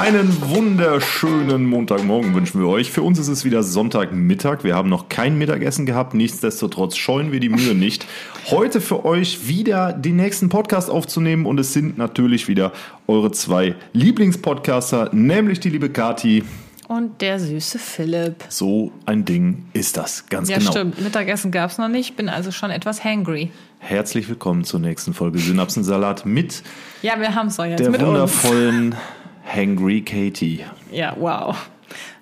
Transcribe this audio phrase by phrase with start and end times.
[0.00, 2.90] Einen wunderschönen Montagmorgen wünschen wir euch.
[2.90, 4.64] Für uns ist es wieder Sonntagmittag.
[4.64, 6.14] Wir haben noch kein Mittagessen gehabt.
[6.14, 8.06] Nichtsdestotrotz scheuen wir die Mühe nicht,
[8.46, 11.44] heute für euch wieder den nächsten Podcast aufzunehmen.
[11.44, 12.72] Und es sind natürlich wieder
[13.08, 16.44] eure zwei Lieblingspodcaster, nämlich die liebe Kati.
[16.88, 18.36] Und der süße Philipp.
[18.48, 20.70] So ein Ding ist das, ganz ja, genau.
[20.70, 21.00] Ja, stimmt.
[21.02, 22.16] Mittagessen gab es noch nicht.
[22.16, 23.50] Bin also schon etwas hangry.
[23.80, 26.62] Herzlich willkommen zur nächsten Folge Synapsensalat mit
[27.02, 28.96] ja, wir haben es jetzt der mit wundervollen uns.
[29.44, 30.64] Hangry Katie.
[30.90, 31.54] Ja, wow.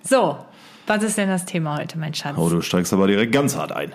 [0.02, 0.46] So,
[0.88, 2.37] was ist denn das Thema heute, mein Schatz?
[2.37, 3.92] Oh, du steigst aber direkt ganz hart ein.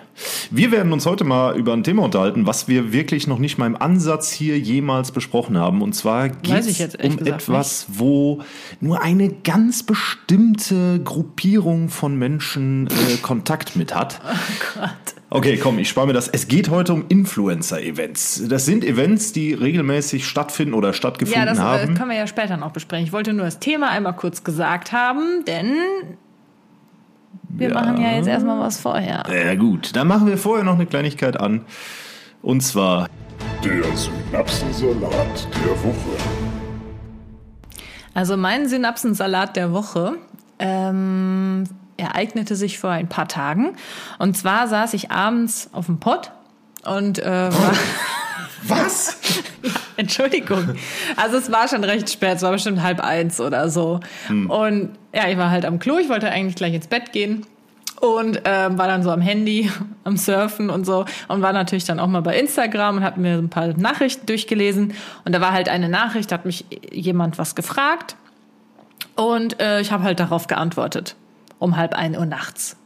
[0.50, 3.66] Wir werden uns heute mal über ein Thema unterhalten, was wir wirklich noch nicht mal
[3.66, 5.82] im Ansatz hier jemals besprochen haben.
[5.82, 8.00] Und zwar geht es um etwas, nicht.
[8.00, 8.42] wo
[8.80, 14.20] nur eine ganz bestimmte Gruppierung von Menschen äh, Kontakt mit hat.
[14.44, 14.90] Oh Gott.
[15.30, 16.28] Okay, komm, ich spare mir das.
[16.28, 18.44] Es geht heute um Influencer-Events.
[18.48, 21.56] Das sind Events, die regelmäßig stattfinden oder stattgefunden haben.
[21.56, 21.94] Ja, das haben.
[21.94, 23.04] können wir ja später noch besprechen.
[23.06, 25.74] Ich wollte nur das Thema einmal kurz gesagt haben, denn
[27.56, 27.74] wir ja.
[27.74, 29.24] machen ja jetzt erstmal was vorher.
[29.28, 29.94] Ja, gut.
[29.94, 31.64] Dann machen wir vorher noch eine Kleinigkeit an.
[32.42, 33.08] Und zwar
[33.62, 36.16] der Synapsensalat der Woche.
[38.12, 40.16] Also mein Synapsensalat der Woche
[40.58, 41.64] ähm,
[41.96, 43.76] ereignete sich vor ein paar Tagen.
[44.18, 46.32] Und zwar saß ich abends auf dem Pott
[46.84, 47.72] und äh, war.
[48.66, 49.18] Was?
[49.62, 50.74] ja, Entschuldigung.
[51.16, 54.00] Also es war schon recht spät, es war bestimmt halb eins oder so.
[54.26, 54.50] Hm.
[54.50, 57.46] Und ja, ich war halt am Klo, ich wollte eigentlich gleich ins Bett gehen
[58.00, 59.70] und ähm, war dann so am Handy,
[60.04, 63.38] am Surfen und so und war natürlich dann auch mal bei Instagram und habe mir
[63.38, 64.94] ein paar Nachrichten durchgelesen
[65.24, 68.16] und da war halt eine Nachricht, hat mich jemand was gefragt
[69.16, 71.16] und äh, ich habe halt darauf geantwortet
[71.58, 72.76] um halb ein Uhr nachts.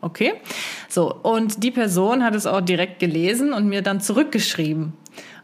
[0.00, 0.34] Okay?
[0.88, 4.92] So, und die Person hat es auch direkt gelesen und mir dann zurückgeschrieben.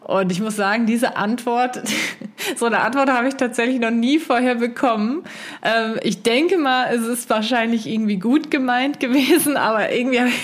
[0.05, 1.81] Und ich muss sagen, diese Antwort,
[2.57, 5.25] so eine Antwort habe ich tatsächlich noch nie vorher bekommen.
[5.63, 10.37] Ähm, ich denke mal, es ist wahrscheinlich irgendwie gut gemeint gewesen, aber irgendwie habe ich,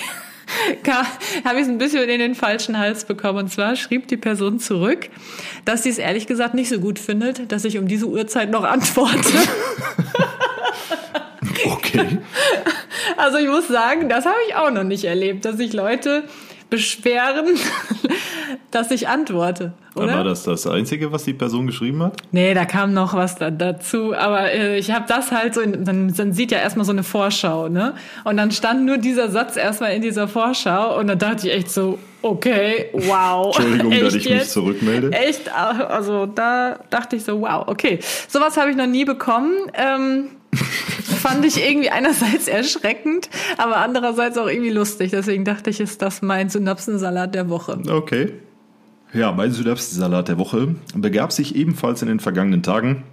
[1.45, 3.39] ich es ein bisschen in den falschen Hals bekommen.
[3.39, 5.09] Und zwar schrieb die Person zurück,
[5.63, 8.63] dass sie es ehrlich gesagt nicht so gut findet, dass ich um diese Uhrzeit noch
[8.63, 9.37] antworte.
[11.63, 12.17] Okay.
[13.17, 16.23] Also ich muss sagen, das habe ich auch noch nicht erlebt, dass sich Leute
[16.71, 17.45] beschweren,
[18.71, 19.73] dass ich antworte.
[19.93, 20.15] Oder?
[20.15, 22.15] War das das Einzige, was die Person geschrieben hat?
[22.31, 24.15] Nee, da kam noch was da, dazu.
[24.15, 27.03] Aber äh, ich habe das halt so, in, dann, dann sieht ja erstmal so eine
[27.03, 27.93] Vorschau, ne?
[28.23, 31.69] Und dann stand nur dieser Satz erstmal in dieser Vorschau und dann dachte ich echt
[31.69, 33.53] so, okay, wow.
[33.57, 34.39] Entschuldigung, dass ich jetzt?
[34.39, 35.11] mich zurückmelde.
[35.11, 37.99] Echt, also da dachte ich so, wow, okay.
[38.29, 39.53] Sowas habe ich noch nie bekommen.
[39.73, 40.29] Ähm,
[41.21, 45.11] fand ich irgendwie einerseits erschreckend, aber andererseits auch irgendwie lustig.
[45.11, 47.79] Deswegen dachte ich, ist das mein Synapsensalat der Woche.
[47.89, 48.33] Okay.
[49.13, 53.03] Ja, mein Synapsensalat der Woche begab sich ebenfalls in den vergangenen Tagen.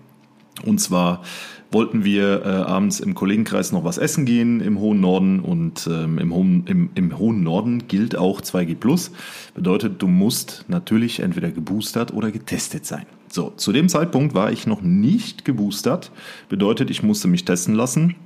[0.64, 1.22] Und zwar
[1.70, 6.18] wollten wir äh, abends im Kollegenkreis noch was essen gehen im hohen Norden und ähm,
[6.18, 9.10] im, hohen, im, im hohen Norden gilt auch 2G Plus.
[9.54, 13.06] Bedeutet, du musst natürlich entweder geboostert oder getestet sein.
[13.38, 16.10] So, zu dem Zeitpunkt war ich noch nicht geboostert.
[16.48, 18.16] Bedeutet, ich musste mich testen lassen.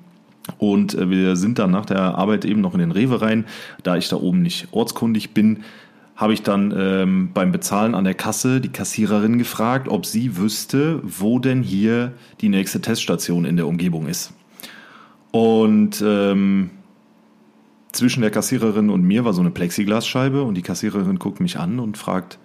[0.57, 3.45] Und äh, wir sind dann nach der Arbeit eben noch in den Rewe rein.
[3.83, 5.65] Da ich da oben nicht ortskundig bin,
[6.17, 11.01] habe ich dann ähm, beim Bezahlen an der Kasse die Kassiererin gefragt, ob sie wüsste,
[11.03, 14.33] wo denn hier die nächste Teststation in der Umgebung ist.
[15.31, 16.71] Und ähm,
[17.93, 21.81] zwischen der Kassiererin und mir war so eine Plexiglasscheibe und die Kassiererin guckt mich an
[21.81, 22.39] und fragt,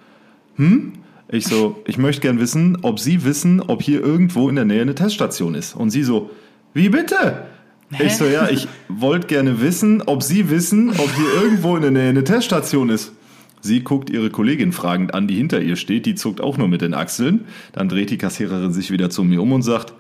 [0.57, 0.91] hm,
[1.29, 4.81] ich so, ich möchte gern wissen, ob Sie wissen, ob hier irgendwo in der Nähe
[4.81, 5.75] eine Teststation ist.
[5.75, 6.29] Und sie so,
[6.73, 7.45] wie bitte?
[7.91, 8.07] Hä?
[8.07, 11.91] Ich so, ja, ich wollte gerne wissen, ob Sie wissen, ob hier irgendwo in der
[11.91, 13.11] Nähe eine Teststation ist.
[13.59, 16.81] Sie guckt ihre Kollegin fragend an, die hinter ihr steht, die zuckt auch nur mit
[16.81, 17.45] den Achseln.
[17.73, 19.93] Dann dreht die Kassiererin sich wieder zu mir um und sagt,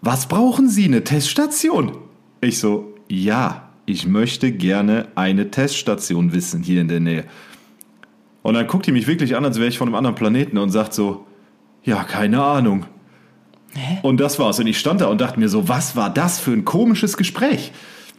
[0.00, 1.92] was brauchen Sie, eine Teststation?
[2.40, 7.24] Ich so, ja, ich möchte gerne eine Teststation wissen hier in der Nähe.
[8.42, 10.70] Und dann guckt die mich wirklich an, als wäre ich von einem anderen Planeten und
[10.70, 11.26] sagt so,
[11.82, 12.86] ja, keine Ahnung.
[13.74, 13.98] Hä?
[14.02, 14.58] Und das war's.
[14.58, 17.72] Und ich stand da und dachte mir so, was war das für ein komisches Gespräch?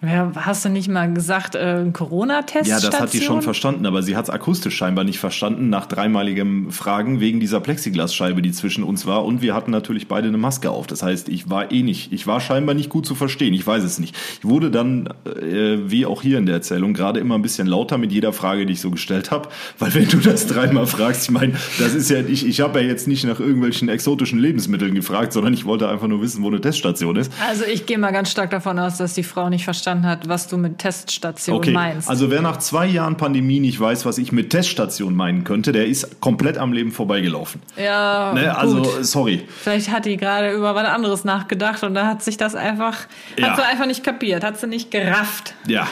[0.03, 2.68] Ja, hast du nicht mal gesagt, äh, Corona-Test?
[2.68, 5.86] Ja, das hat die schon verstanden, aber sie hat es akustisch scheinbar nicht verstanden nach
[5.86, 9.24] dreimaligem Fragen wegen dieser Plexiglasscheibe, die zwischen uns war.
[9.25, 10.88] Und wir hatten natürlich beide eine Maske auf.
[10.88, 13.53] Das heißt, ich war eh nicht, ich war scheinbar nicht gut zu verstehen.
[13.53, 14.15] Ich weiß es nicht.
[14.39, 18.00] Ich wurde dann, äh, wie auch hier in der Erzählung, gerade immer ein bisschen lauter
[18.00, 19.50] mit jeder Frage, die ich so gestellt habe.
[19.77, 22.88] Weil wenn du das dreimal fragst, ich meine, das ist ja, ich, ich habe ja
[22.88, 26.59] jetzt nicht nach irgendwelchen exotischen Lebensmitteln gefragt, sondern ich wollte einfach nur wissen, wo eine
[26.59, 27.31] Teststation ist.
[27.48, 30.29] Also ich gehe mal ganz stark davon aus, dass die Frau nicht verstanden verstanden hat,
[30.29, 31.71] was du mit Teststation okay.
[31.71, 32.09] meinst.
[32.09, 35.88] Also wer nach zwei Jahren Pandemie nicht weiß, was ich mit Teststation meinen könnte, der
[35.88, 37.61] ist komplett am Leben vorbeigelaufen.
[37.77, 38.57] Ja, ne?
[38.57, 39.43] also sorry.
[39.61, 42.97] Vielleicht hat die gerade über was anderes nachgedacht und da hat sich das einfach,
[43.38, 43.49] ja.
[43.49, 45.55] hat sie einfach nicht kapiert, hat sie nicht gerafft.
[45.67, 45.88] Ja,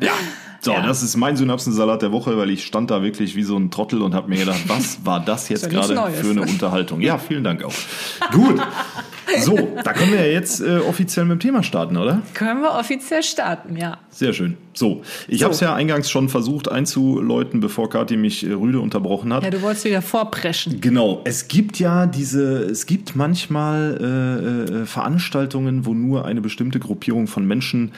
[0.00, 0.12] ja.
[0.60, 0.86] So, ja.
[0.86, 4.02] das ist mein Synapsensalat der Woche, weil ich stand da wirklich wie so ein Trottel
[4.02, 7.00] und habe mir gedacht, was war das jetzt gerade für eine Unterhaltung?
[7.00, 7.74] Ja, vielen Dank auch.
[8.32, 8.60] Gut.
[9.40, 12.22] So, da können wir ja jetzt äh, offiziell mit dem Thema starten, oder?
[12.34, 13.98] Können wir offiziell starten, ja.
[14.10, 14.56] Sehr schön.
[14.72, 15.44] So, ich so.
[15.44, 19.44] habe es ja eingangs schon versucht einzuläuten, bevor Kathi mich äh, rüde unterbrochen hat.
[19.44, 20.80] Ja, du wolltest wieder vorpreschen.
[20.80, 21.20] Genau.
[21.24, 27.26] Es gibt ja diese, es gibt manchmal äh, äh, Veranstaltungen, wo nur eine bestimmte Gruppierung
[27.26, 27.92] von Menschen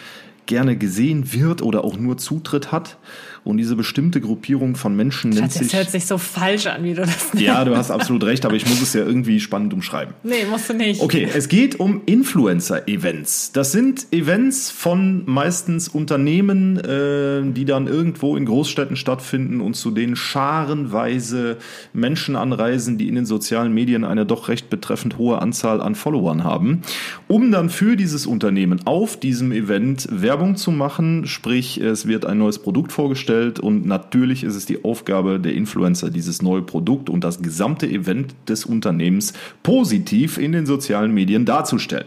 [0.51, 2.99] gerne gesehen wird oder auch nur Zutritt hat.
[3.43, 5.69] Und diese bestimmte Gruppierung von Menschen nennt Schatz, sich.
[5.69, 7.41] Das hört sich so falsch an, wie du das nennst.
[7.41, 10.15] Ja, du hast absolut recht, aber ich muss es ja irgendwie spannend umschreiben.
[10.23, 11.01] Nee, musst du nicht.
[11.01, 13.53] Okay, es geht um Influencer-Events.
[13.53, 19.91] Das sind Events von meistens Unternehmen, äh, die dann irgendwo in Großstädten stattfinden und zu
[19.91, 21.57] denen scharenweise
[21.95, 26.45] Menschen anreisen, die in den sozialen Medien eine doch recht betreffend hohe Anzahl an Followern
[26.45, 26.83] haben,
[27.27, 31.27] um dann für dieses Unternehmen auf diesem Event Werbung zu machen.
[31.27, 35.55] Sprich, es wird ein neues Produkt vorgestellt vorgestellt und natürlich ist es die Aufgabe der
[35.55, 39.33] Influencer, dieses neue Produkt und das gesamte Event des Unternehmens
[39.63, 42.07] positiv in den sozialen Medien darzustellen.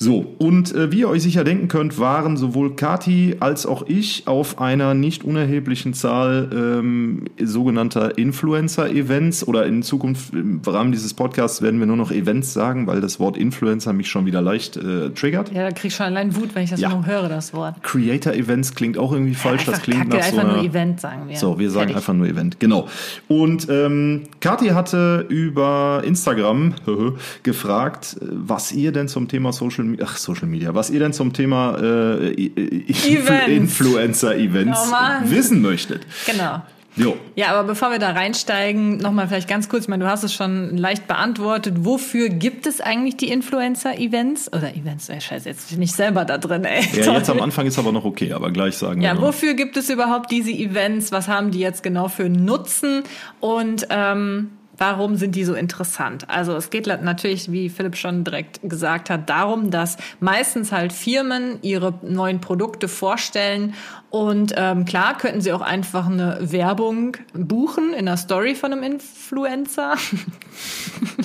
[0.00, 4.28] So, und äh, wie ihr euch sicher denken könnt, waren sowohl Kati als auch ich
[4.28, 11.62] auf einer nicht unerheblichen Zahl ähm, sogenannter Influencer-Events oder in Zukunft im Rahmen dieses Podcasts
[11.62, 15.10] werden wir nur noch Events sagen, weil das Wort Influencer mich schon wieder leicht äh,
[15.10, 15.52] triggert.
[15.52, 16.90] Ja, da krieg ich schon allein Wut, wenn ich das ja.
[16.90, 17.82] nur höre, das Wort.
[17.82, 20.62] Creator-Events klingt auch irgendwie falsch, ja, das klingt Kacke, nach so einfach einer...
[20.62, 21.36] nur Event, sagen wir.
[21.36, 21.96] So, wir sagen Fertig.
[21.96, 22.86] einfach nur Event, genau.
[23.26, 26.74] Und ähm, Kathi hatte über Instagram
[27.42, 31.78] gefragt, was ihr denn zum Thema Social ach, Social Media, was ihr denn zum Thema
[31.80, 36.04] äh, Influencer-Events oh wissen möchtet.
[36.26, 36.60] Genau.
[36.98, 37.16] Jo.
[37.36, 40.34] Ja, aber bevor wir da reinsteigen, nochmal vielleicht ganz kurz, ich meine, du hast es
[40.34, 41.76] schon leicht beantwortet.
[41.78, 44.52] Wofür gibt es eigentlich die Influencer-Events?
[44.52, 46.84] Oder Events, ey, scheiße, jetzt bin ich nicht selber da drin, ey.
[46.94, 49.20] Ja, jetzt am Anfang ist aber noch okay, aber gleich sagen ja, wir.
[49.20, 51.12] Ja, wofür gibt es überhaupt diese Events?
[51.12, 53.04] Was haben die jetzt genau für Nutzen?
[53.38, 56.30] Und ähm, Warum sind die so interessant?
[56.30, 61.58] Also es geht natürlich, wie Philipp schon direkt gesagt hat, darum, dass meistens halt Firmen
[61.62, 63.74] ihre neuen Produkte vorstellen
[64.10, 68.82] und ähm, klar könnten sie auch einfach eine Werbung buchen in der Story von einem
[68.82, 69.96] Influencer.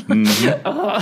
[0.07, 0.27] Mhm.
[0.65, 0.99] oh,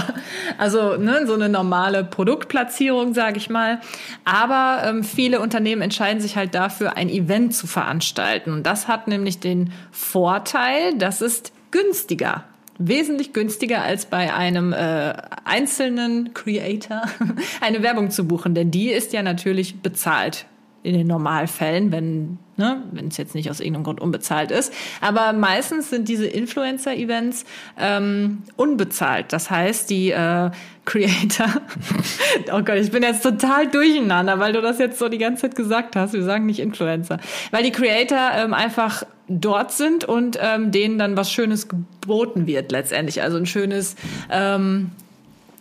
[0.59, 3.81] also ne, so eine normale Produktplatzierung, sage ich mal.
[4.25, 8.53] Aber ähm, viele Unternehmen entscheiden sich halt dafür, ein Event zu veranstalten.
[8.53, 12.45] Und das hat nämlich den Vorteil, dass es günstiger.
[12.77, 15.13] Wesentlich günstiger als bei einem äh,
[15.43, 17.03] einzelnen Creator
[17.61, 20.45] eine Werbung zu buchen, denn die ist ja natürlich bezahlt
[20.83, 24.71] in den Normalfällen, wenn ne, wenn es jetzt nicht aus irgendeinem Grund unbezahlt ist.
[25.01, 27.45] Aber meistens sind diese Influencer-Events
[27.77, 29.33] ähm, unbezahlt.
[29.33, 30.51] Das heißt, die äh,
[30.85, 31.47] Creator,
[32.51, 35.55] oh Gott, ich bin jetzt total durcheinander, weil du das jetzt so die ganze Zeit
[35.55, 36.13] gesagt hast.
[36.13, 37.19] Wir sagen nicht Influencer,
[37.51, 42.71] weil die Creator ähm, einfach dort sind und ähm, denen dann was Schönes geboten wird
[42.71, 43.21] letztendlich.
[43.21, 43.95] Also ein schönes
[44.31, 44.91] ähm,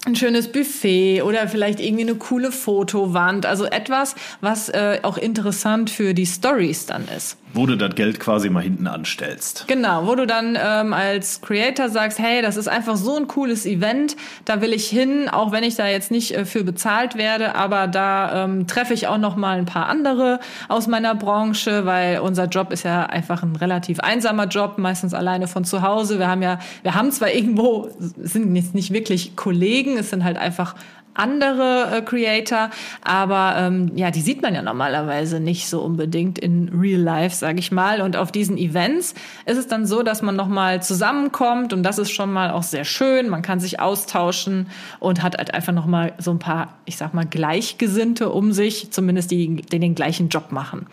[0.06, 3.44] ein schönes Buffet oder vielleicht irgendwie eine coole Fotowand.
[3.44, 7.36] Also etwas, was äh, auch interessant für die Stories dann ist.
[7.53, 9.65] Wo du das Geld quasi mal hinten anstellst.
[9.67, 13.67] Genau, wo du dann ähm, als Creator sagst, hey, das ist einfach so ein cooles
[13.67, 17.56] Event, da will ich hin, auch wenn ich da jetzt nicht äh, für bezahlt werde,
[17.56, 22.20] aber da ähm, treffe ich auch noch mal ein paar andere aus meiner Branche, weil
[22.20, 26.20] unser Job ist ja einfach ein relativ einsamer Job, meistens alleine von zu Hause.
[26.20, 30.37] Wir haben ja, wir haben zwar irgendwo, sind jetzt nicht wirklich Kollegen, es sind halt
[30.37, 30.75] einfach
[31.15, 32.70] andere äh, Creator,
[33.03, 37.59] aber ähm, ja, die sieht man ja normalerweise nicht so unbedingt in Real Life, sage
[37.59, 38.01] ich mal.
[38.01, 39.15] Und auf diesen Events
[39.47, 42.63] ist es dann so, dass man noch mal zusammenkommt und das ist schon mal auch
[42.63, 43.29] sehr schön.
[43.29, 44.69] Man kann sich austauschen
[44.99, 48.91] und hat halt einfach noch mal so ein paar, ich sag mal, Gleichgesinnte um sich,
[48.93, 50.87] zumindest die, die den gleichen Job machen.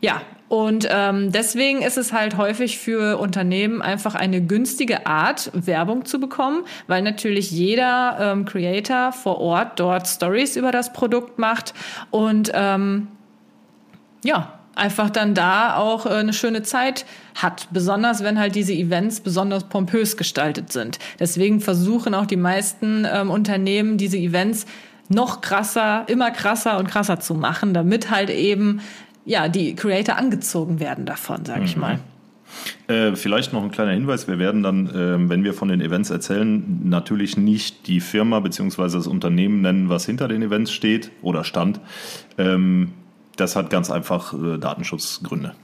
[0.00, 6.04] Ja, Und ähm, deswegen ist es halt häufig für Unternehmen einfach eine günstige Art, Werbung
[6.04, 11.72] zu bekommen, weil natürlich jeder ähm, Creator vor Ort dort Stories über das Produkt macht
[12.10, 13.08] und ähm,
[14.22, 17.68] ja, einfach dann da auch äh, eine schöne Zeit hat.
[17.70, 20.98] Besonders wenn halt diese Events besonders pompös gestaltet sind.
[21.18, 24.66] Deswegen versuchen auch die meisten ähm, Unternehmen diese Events
[25.08, 28.80] noch krasser, immer krasser und krasser zu machen, damit halt eben
[29.24, 31.80] ja die Creator angezogen werden davon, sag ich mhm.
[31.80, 31.98] mal.
[32.86, 34.28] Äh, vielleicht noch ein kleiner Hinweis.
[34.28, 38.82] Wir werden dann, äh, wenn wir von den Events erzählen, natürlich nicht die Firma bzw.
[38.82, 41.80] das Unternehmen nennen, was hinter den Events steht oder stand.
[42.38, 42.92] Ähm,
[43.36, 45.54] das hat ganz einfach äh, Datenschutzgründe.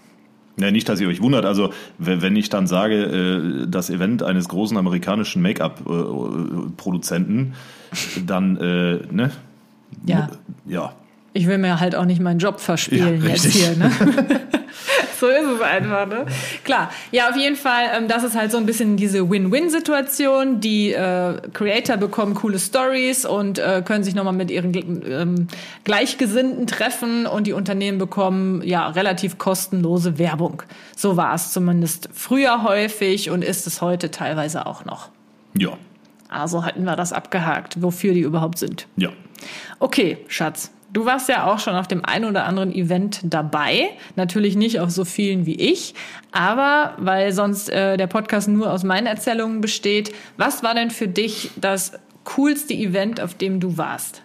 [0.56, 1.44] Ja, nicht, dass ihr euch wundert.
[1.44, 7.54] Also, wenn ich dann sage, äh, das Event eines großen amerikanischen Make-up-Produzenten,
[8.26, 9.30] dann, äh, ne?
[10.04, 10.28] Ja.
[10.66, 10.92] Ja.
[11.32, 13.90] Ich will mir halt auch nicht meinen Job verspielen ja, jetzt hier, ne?
[15.20, 16.26] so ist es einfach, ne?
[16.64, 16.90] Klar.
[17.12, 20.60] Ja, auf jeden Fall, ähm, das ist halt so ein bisschen diese Win-Win-Situation.
[20.60, 24.74] Die äh, Creator bekommen coole Stories und äh, können sich nochmal mit ihren
[25.08, 25.48] ähm,
[25.84, 30.62] Gleichgesinnten treffen und die Unternehmen bekommen ja relativ kostenlose Werbung.
[30.96, 35.10] So war es zumindest früher häufig und ist es heute teilweise auch noch.
[35.56, 35.76] Ja.
[36.28, 38.86] Also hatten wir das abgehakt, wofür die überhaupt sind.
[38.96, 39.10] Ja.
[39.78, 40.70] Okay, Schatz.
[40.92, 43.90] Du warst ja auch schon auf dem einen oder anderen Event dabei.
[44.16, 45.94] Natürlich nicht auf so vielen wie ich,
[46.32, 50.12] aber weil sonst äh, der Podcast nur aus meinen Erzählungen besteht.
[50.36, 51.92] Was war denn für dich das
[52.24, 54.22] coolste Event, auf dem du warst?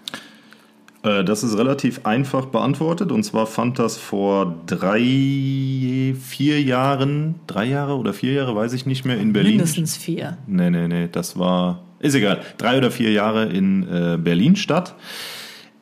[1.04, 3.12] Äh, das ist relativ einfach beantwortet.
[3.12, 8.88] Und zwar fand das vor drei, vier Jahren, drei Jahre oder vier Jahre, weiß ich
[8.88, 9.58] nicht mehr, in Berlin.
[9.58, 10.40] Mindestens vier.
[10.48, 14.96] Nee, nee, nee, das war, ist egal, drei oder vier Jahre in äh, Berlin statt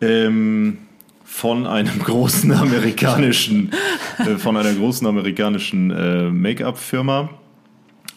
[0.03, 0.77] ähm,
[1.23, 3.71] von einem großen amerikanischen,
[4.19, 7.29] äh, von einer großen amerikanischen äh, Make-up-Firma.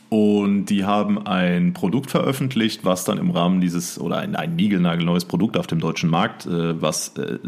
[0.09, 5.25] Und die haben ein Produkt veröffentlicht, was dann im Rahmen dieses, oder ein, ein niegelnagelneues
[5.25, 7.39] Produkt auf dem deutschen Markt, äh, was äh,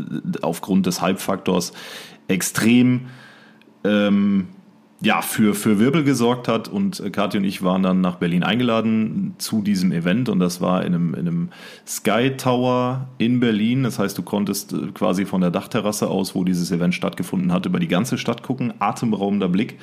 [0.43, 1.73] aufgrund des Hype-Faktors
[2.27, 3.07] extrem
[3.85, 4.49] ähm,
[5.01, 6.69] ja, für, für Wirbel gesorgt hat.
[6.69, 10.29] Und äh, Kathi und ich waren dann nach Berlin eingeladen zu diesem Event.
[10.29, 11.49] Und das war in einem, in einem
[11.87, 13.85] Sky Tower in Berlin.
[13.85, 17.67] Das heißt, du konntest äh, quasi von der Dachterrasse aus, wo dieses Event stattgefunden hat,
[17.67, 18.75] über die ganze Stadt gucken.
[18.81, 19.79] Atemberaubender Blick.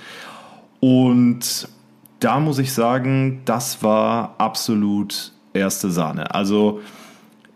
[0.81, 1.69] Und
[2.19, 6.33] da muss ich sagen, das war absolut erste Sahne.
[6.35, 6.81] Also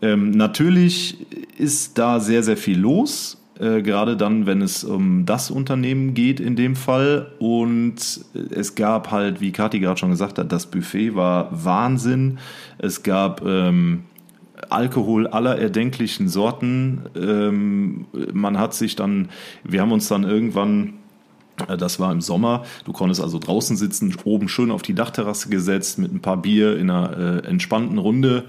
[0.00, 1.26] ähm, natürlich
[1.58, 6.40] ist da sehr, sehr viel los äh, gerade dann, wenn es um das Unternehmen geht
[6.40, 7.32] in dem Fall.
[7.38, 7.96] Und
[8.50, 12.38] es gab halt, wie Kathi gerade schon gesagt hat, das Buffet war Wahnsinn.
[12.78, 14.04] Es gab ähm,
[14.70, 17.02] Alkohol aller erdenklichen Sorten.
[17.14, 19.28] Ähm, man hat sich dann,
[19.64, 20.94] wir haben uns dann irgendwann
[21.68, 22.64] äh, das war im Sommer.
[22.84, 26.78] Du konntest also draußen sitzen, oben schön auf die Dachterrasse gesetzt mit ein paar Bier
[26.78, 28.44] in einer äh, entspannten Runde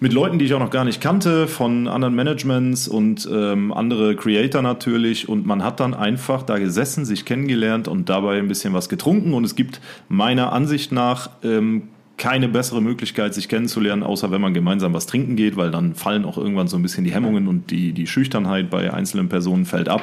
[0.00, 4.14] mit Leuten, die ich auch noch gar nicht kannte, von anderen Managements und ähm, andere
[4.14, 5.28] Creator natürlich.
[5.28, 9.34] Und man hat dann einfach da gesessen, sich kennengelernt und dabei ein bisschen was getrunken.
[9.34, 14.52] Und es gibt meiner Ansicht nach ähm, keine bessere Möglichkeit, sich kennenzulernen, außer wenn man
[14.52, 17.70] gemeinsam was trinken geht, weil dann fallen auch irgendwann so ein bisschen die Hemmungen und
[17.70, 20.02] die, die Schüchternheit bei einzelnen Personen fällt ab.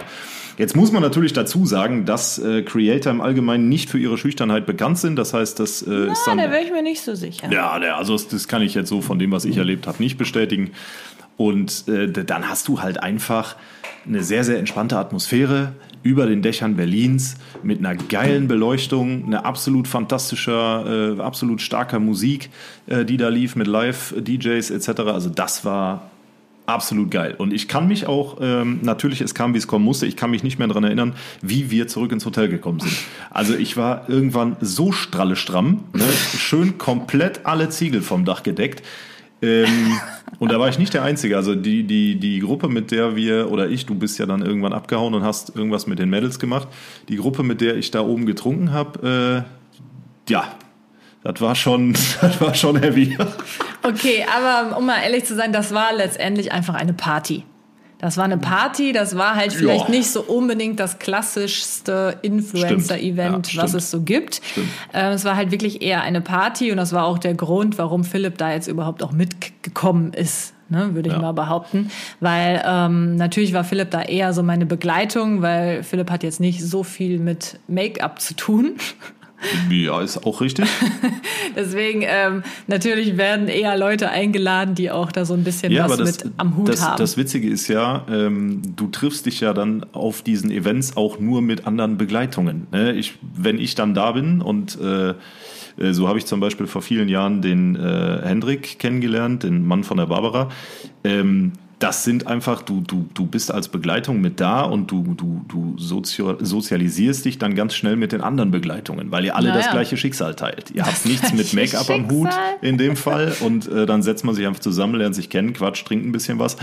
[0.58, 4.66] Jetzt muss man natürlich dazu sagen, dass äh, Creator im Allgemeinen nicht für ihre Schüchternheit
[4.66, 5.18] bekannt sind.
[5.18, 6.38] Das heißt, das äh, Na, ist dann.
[6.38, 7.52] Da wäre ich mir nicht so sicher.
[7.52, 10.18] Ja, der, also das kann ich jetzt so von dem, was ich erlebt habe, nicht
[10.18, 10.72] bestätigen.
[11.38, 13.56] Und äh, dann hast du halt einfach
[14.08, 19.88] eine sehr, sehr entspannte Atmosphäre über den Dächern Berlins mit einer geilen Beleuchtung, eine absolut
[19.88, 22.52] fantastischer, äh, absolut starker Musik,
[22.86, 24.90] äh, die da lief mit Live-DJs etc.
[25.08, 26.12] Also das war
[26.66, 27.36] absolut geil.
[27.38, 30.32] Und ich kann mich auch, ähm, natürlich, es kam, wie es kommen musste, ich kann
[30.32, 32.94] mich nicht mehr daran erinnern, wie wir zurück ins Hotel gekommen sind.
[33.30, 36.04] Also ich war irgendwann so stralle stramm, ne,
[36.38, 38.84] schön komplett alle Ziegel vom Dach gedeckt.
[39.42, 39.98] Ähm,
[40.40, 41.38] und da war ich nicht der Einzige.
[41.38, 44.74] Also die, die, die Gruppe, mit der wir, oder ich, du bist ja dann irgendwann
[44.74, 46.68] abgehauen und hast irgendwas mit den Mädels gemacht.
[47.10, 50.56] Die Gruppe, mit der ich da oben getrunken habe, äh, ja,
[51.26, 53.18] das war schon, das war schon heavy.
[53.84, 57.44] Okay, aber um mal ehrlich zu sein, das war letztendlich einfach eine Party.
[57.98, 59.90] Das war eine Party, das war halt vielleicht ja.
[59.90, 64.42] nicht so unbedingt das klassischste Influencer-Event, ja, was es so gibt.
[64.94, 68.04] Äh, es war halt wirklich eher eine Party und das war auch der Grund, warum
[68.04, 70.54] Philipp da jetzt überhaupt auch mitgekommen ist.
[70.68, 71.22] Ne, würde ich ja.
[71.22, 71.92] mal behaupten.
[72.20, 76.64] Weil ähm, natürlich war Philipp da eher so meine Begleitung, weil Philipp hat jetzt nicht
[76.64, 78.76] so viel mit Make-up zu tun.
[79.70, 80.66] Ja, ist auch richtig.
[81.56, 85.98] Deswegen, ähm, natürlich werden eher Leute eingeladen, die auch da so ein bisschen Ja, was
[85.98, 86.98] das, mit am Hut das, haben.
[86.98, 91.42] das Witzige ist ja, ähm, du triffst dich ja dann auf diesen Events auch nur
[91.42, 92.68] mit anderen Begleitungen.
[92.72, 92.94] Ne?
[92.94, 95.14] Ich, wenn ich dann da bin und äh,
[95.78, 99.84] äh, so habe ich zum Beispiel vor vielen Jahren den äh, Hendrik kennengelernt, den Mann
[99.84, 100.50] von der Barbara.
[101.04, 105.44] Ähm, das sind einfach, du, du, du bist als Begleitung mit da und du, du,
[105.48, 109.56] du sozio sozialisierst dich dann ganz schnell mit den anderen Begleitungen, weil ihr alle Na
[109.56, 110.72] das gleiche Schicksal teilt.
[110.72, 112.30] Ihr habt nichts mit Make-up am Hut
[112.62, 115.86] in dem Fall und äh, dann setzt man sich einfach zusammen, lernt sich kennen, quatscht,
[115.86, 116.56] trinkt ein bisschen was.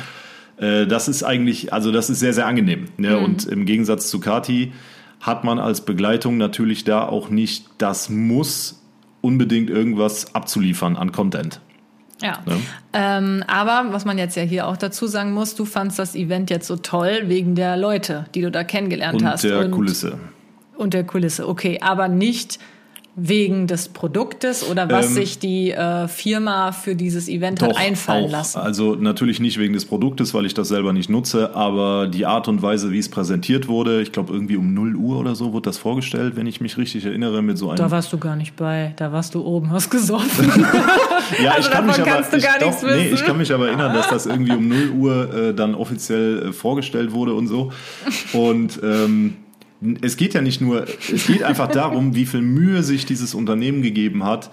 [0.57, 2.87] Äh, das ist eigentlich, also das ist sehr, sehr angenehm.
[2.97, 3.19] Ne?
[3.19, 3.25] Mhm.
[3.25, 4.73] Und im Gegensatz zu Kati
[5.21, 8.83] hat man als Begleitung natürlich da auch nicht das Muss,
[9.21, 11.61] unbedingt irgendwas abzuliefern an Content.
[12.23, 12.39] Ja.
[12.47, 12.61] Ne?
[12.93, 16.51] Ähm, aber was man jetzt ja hier auch dazu sagen muss, du fandst das Event
[16.51, 19.45] jetzt so toll wegen der Leute, die du da kennengelernt Und hast.
[19.45, 20.19] der Kulisse.
[20.77, 21.79] Und der Kulisse, okay.
[21.83, 22.59] Aber nicht
[23.15, 28.27] wegen des Produktes oder was Ähm, sich die äh, Firma für dieses Event hat einfallen
[28.27, 28.31] auch.
[28.31, 28.59] lassen.
[28.59, 32.49] Also natürlich nicht wegen des Produktes, weil ich das selber nicht nutze, aber die Art
[32.49, 35.69] und Weise, wie es präsentiert wurde, ich glaube irgendwie um 0 Uhr oder so wurde
[35.69, 38.57] das vorgestellt, wenn ich mich richtig erinnere, mit so einem Da warst du gar nicht
[38.57, 40.51] bei, da warst du oben, hast gesoffen.
[41.43, 43.37] Ja, Also ich kann mich aber, kannst du ich, gar doch, nichts nee, ich kann
[43.39, 47.35] mich aber erinnern, dass das irgendwie um 0 Uhr äh, dann offiziell äh, vorgestellt wurde
[47.35, 47.73] und so.
[48.33, 49.35] Und ähm,
[50.01, 53.83] es geht ja nicht nur, es geht einfach darum, wie viel Mühe sich dieses Unternehmen
[53.83, 54.51] gegeben hat,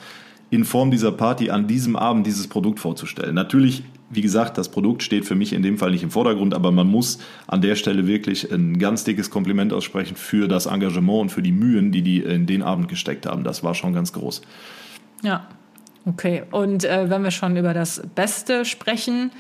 [0.50, 3.36] in Form dieser Party an diesem Abend dieses Produkt vorzustellen.
[3.36, 6.72] Natürlich, wie gesagt, das Produkt steht für mich in dem Fall nicht im Vordergrund, aber
[6.72, 11.30] man muss an der Stelle wirklich ein ganz dickes Kompliment aussprechen für das Engagement und
[11.30, 13.44] für die Mühen, die die in den Abend gesteckt haben.
[13.44, 14.42] Das war schon ganz groß.
[15.22, 15.48] Ja,
[16.06, 16.44] okay.
[16.50, 19.32] Und äh, wenn wir schon über das Beste sprechen,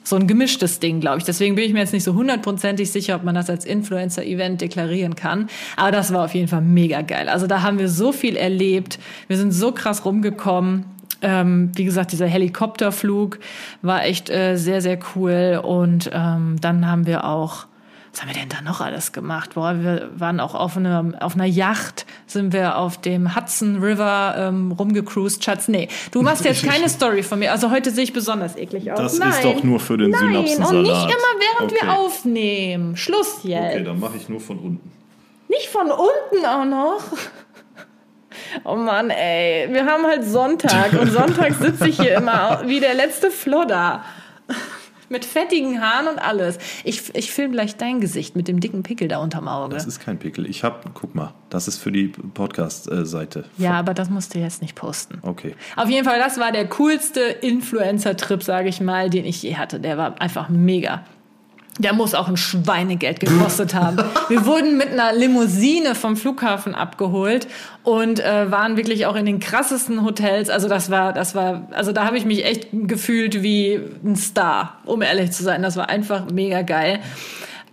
[0.03, 1.23] so ein gemischtes Ding, glaube ich.
[1.23, 5.15] Deswegen bin ich mir jetzt nicht so hundertprozentig sicher, ob man das als Influencer-Event deklarieren
[5.15, 5.47] kann.
[5.77, 7.29] Aber das war auf jeden Fall mega geil.
[7.29, 8.99] Also da haben wir so viel erlebt.
[9.27, 10.85] Wir sind so krass rumgekommen.
[11.21, 13.39] Ähm, wie gesagt, dieser Helikopterflug
[13.81, 15.61] war echt äh, sehr, sehr cool.
[15.63, 17.68] Und ähm, dann haben wir auch
[18.19, 19.51] was haben wir denn da noch alles gemacht?
[19.53, 24.35] Boah, wir waren auch auf einer, auf einer Yacht, sind wir auf dem Hudson River
[24.37, 25.41] ähm, rumgecruised.
[25.41, 27.53] Schatz, nee, du machst jetzt keine Story von mir.
[27.53, 28.99] Also heute sehe ich besonders eklig aus.
[28.99, 29.29] Das Nein.
[29.29, 30.75] ist doch nur für den Nein, Synapsensalat.
[30.75, 31.81] und nicht immer, während okay.
[31.81, 32.97] wir aufnehmen.
[32.97, 33.75] Schluss jetzt.
[33.75, 34.91] Okay, dann mache ich nur von unten.
[35.47, 37.01] Nicht von unten auch noch.
[38.65, 39.69] Oh Mann, ey.
[39.71, 44.03] Wir haben halt Sonntag und Sonntag sitze ich hier immer wie der letzte Flodder.
[45.09, 46.57] Mit fettigen Haaren und alles.
[46.83, 49.73] Ich, ich film gleich dein Gesicht mit dem dicken Pickel da unterm Auge.
[49.73, 50.49] Das ist kein Pickel.
[50.49, 53.45] Ich habe, guck mal, das ist für die Podcast-Seite.
[53.57, 55.19] Ja, aber das musst du jetzt nicht posten.
[55.23, 55.55] Okay.
[55.75, 59.79] Auf jeden Fall, das war der coolste Influencer-Trip, sage ich mal, den ich je hatte.
[59.79, 61.03] Der war einfach mega.
[61.79, 63.97] Der muss auch ein Schweinegeld gekostet haben.
[64.27, 67.47] Wir wurden mit einer Limousine vom Flughafen abgeholt
[67.83, 70.49] und äh, waren wirklich auch in den krassesten Hotels.
[70.49, 74.77] Also das war, das war, also da habe ich mich echt gefühlt wie ein Star,
[74.85, 75.61] um ehrlich zu sein.
[75.61, 76.99] Das war einfach mega geil.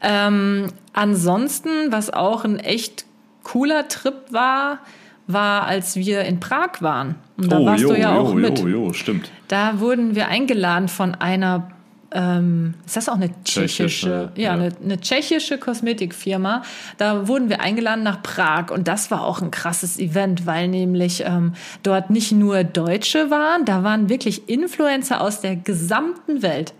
[0.00, 3.06] Ähm, ansonsten, was auch ein echt
[3.42, 4.78] cooler Trip war,
[5.26, 7.16] war, als wir in Prag waren.
[7.36, 8.58] Und da warst jo, du ja jo, auch mit.
[8.60, 9.30] jo, jo, stimmt.
[9.48, 11.70] Da wurden wir eingeladen von einer
[12.12, 14.52] ähm, ist das auch eine tschechische, Tschechische, ja, ja.
[14.52, 16.62] Eine, eine tschechische Kosmetikfirma.
[16.98, 21.24] Da wurden wir eingeladen nach Prag und das war auch ein krasses Event, weil nämlich
[21.26, 26.74] ähm, dort nicht nur Deutsche waren, da waren wirklich Influencer aus der gesamten Welt.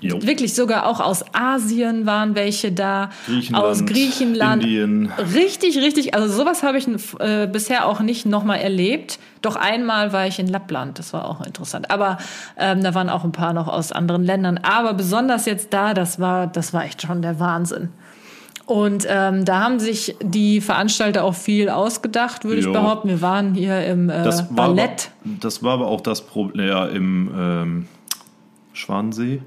[0.00, 0.22] Jo.
[0.22, 4.62] Wirklich sogar auch aus Asien waren welche da, Griechenland, aus Griechenland.
[4.62, 5.12] Indien.
[5.34, 6.14] Richtig, richtig.
[6.14, 9.18] Also sowas habe ich äh, bisher auch nicht nochmal erlebt.
[9.42, 11.90] Doch einmal war ich in Lappland, das war auch interessant.
[11.90, 12.18] Aber
[12.58, 14.58] ähm, da waren auch ein paar noch aus anderen Ländern.
[14.58, 17.90] Aber besonders jetzt da, das war, das war echt schon der Wahnsinn.
[18.70, 23.08] Und ähm, da haben sich die Veranstalter auch viel ausgedacht, würde ich behaupten.
[23.08, 25.10] Wir waren hier im äh, Das war, aber, Ballett.
[25.24, 27.88] das war aber auch das Problem ja, im ähm,
[28.72, 29.42] Schwansee.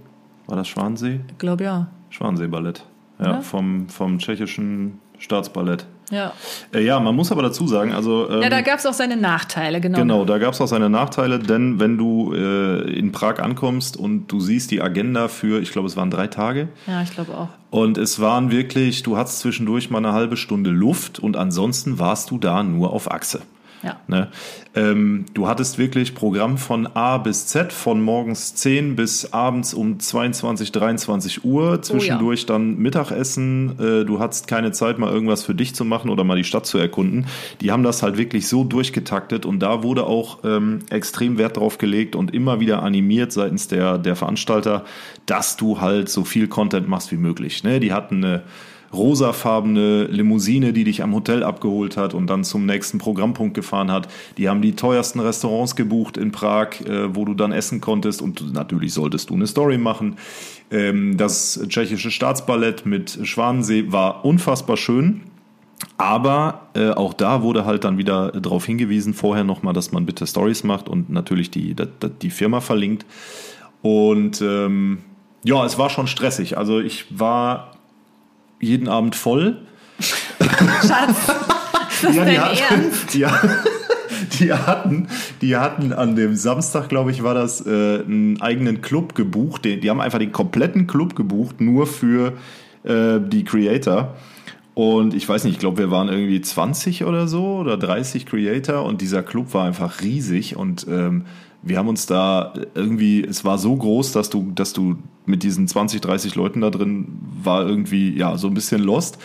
[0.54, 1.20] War das Schwansee?
[1.32, 1.88] Ich glaube ja.
[2.12, 2.86] Schwansee-Ballett.
[3.18, 3.42] Ja, Ja.
[3.42, 5.88] Vom, vom tschechischen Staatsballett.
[6.12, 6.32] Ja,
[6.72, 8.30] Äh, ja, man muss aber dazu sagen, also.
[8.30, 9.98] Ähm, ja da gab es auch seine Nachteile, genau.
[9.98, 14.28] Genau, da gab es auch seine Nachteile, denn wenn du äh, in Prag ankommst und
[14.28, 17.48] du siehst die Agenda für, ich glaube, es waren drei Tage, Ja, ich glaube auch.
[17.72, 22.30] und es waren wirklich, du hattest zwischendurch mal eine halbe Stunde Luft und ansonsten warst
[22.30, 23.42] du da nur auf Achse.
[23.84, 23.98] Ja.
[24.08, 24.30] Ne?
[24.76, 30.00] Ähm, du hattest wirklich Programm von A bis Z, von morgens 10 bis abends um
[30.00, 31.82] 22, 23 Uhr.
[31.82, 33.78] Zwischendurch dann Mittagessen.
[33.80, 36.66] Äh, du hattest keine Zeit, mal irgendwas für dich zu machen oder mal die Stadt
[36.66, 37.28] zu erkunden.
[37.60, 41.78] Die haben das halt wirklich so durchgetaktet und da wurde auch ähm, extrem Wert drauf
[41.78, 44.86] gelegt und immer wieder animiert seitens der, der Veranstalter,
[45.26, 47.64] dass du halt so viel Content machst wie möglich.
[47.64, 47.82] Ne?
[47.82, 48.44] Die hatten eine
[48.94, 54.08] rosafarbene Limousine, die dich am Hotel abgeholt hat und dann zum nächsten Programmpunkt gefahren hat.
[54.38, 58.54] Die haben die teuersten Restaurants gebucht in Prag, äh, wo du dann essen konntest und
[58.54, 60.18] natürlich solltest du eine Story machen.
[60.72, 65.22] Ähm, das tschechische Staatsballett mit Schwanensee war unfassbar schön.
[65.98, 70.26] Aber äh, auch da wurde halt dann wieder darauf hingewiesen, vorher nochmal, dass man bitte
[70.26, 71.86] Stories macht und natürlich die, die,
[72.22, 73.06] die Firma verlinkt.
[73.82, 75.00] Und ähm,
[75.44, 76.58] ja, es war schon stressig.
[76.58, 77.72] Also ich war
[78.64, 79.58] jeden Abend voll.
[80.00, 81.18] Schatz,
[81.90, 83.14] ist das Ja, die dein hatten, Ernst?
[83.14, 83.26] die,
[84.40, 85.08] die, hatten,
[85.42, 89.66] die hatten an dem Samstag, glaube ich, war das, äh, einen eigenen Club gebucht.
[89.66, 92.34] Die, die haben einfach den kompletten Club gebucht, nur für
[92.84, 94.16] äh, die Creator.
[94.74, 98.84] Und ich weiß nicht, ich glaube, wir waren irgendwie 20 oder so oder 30 Creator
[98.84, 101.26] und dieser Club war einfach riesig und ähm,
[101.64, 105.68] wir haben uns da irgendwie, es war so groß, dass du, dass du mit diesen
[105.68, 109.18] 20, 30 Leuten da drin war irgendwie, ja, so ein bisschen lost.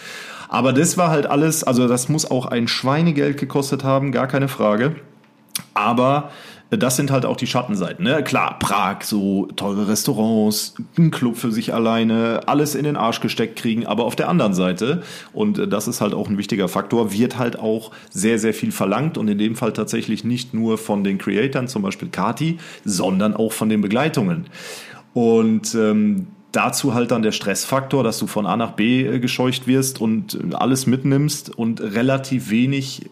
[0.49, 4.49] Aber das war halt alles, also das muss auch ein Schweinegeld gekostet haben, gar keine
[4.49, 4.97] Frage.
[5.75, 6.31] Aber
[6.71, 8.05] das sind halt auch die Schattenseiten.
[8.05, 8.23] Ne?
[8.23, 13.57] Klar, Prag, so teure Restaurants, ein Club für sich alleine, alles in den Arsch gesteckt
[13.57, 13.87] kriegen.
[13.87, 15.03] Aber auf der anderen Seite,
[15.33, 19.17] und das ist halt auch ein wichtiger Faktor, wird halt auch sehr, sehr viel verlangt.
[19.17, 23.53] Und in dem Fall tatsächlich nicht nur von den Creatoren, zum Beispiel Kati, sondern auch
[23.53, 24.47] von den Begleitungen.
[25.15, 29.67] Und ähm, dazu halt dann der Stressfaktor, dass du von A nach B äh, gescheucht
[29.67, 33.07] wirst und äh, alles mitnimmst und relativ wenig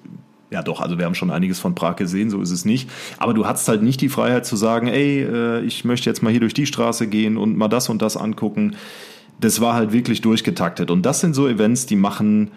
[0.57, 2.89] ja, doch, also wir haben schon einiges von Prag gesehen, so ist es nicht.
[3.19, 6.31] Aber du hattest halt nicht die Freiheit zu sagen, ey, äh, ich möchte jetzt mal
[6.31, 8.75] hier durch die Straße gehen und mal das und das angucken.
[9.39, 10.91] Das war halt wirklich durchgetaktet.
[10.91, 12.53] Und das sind so Events, die machen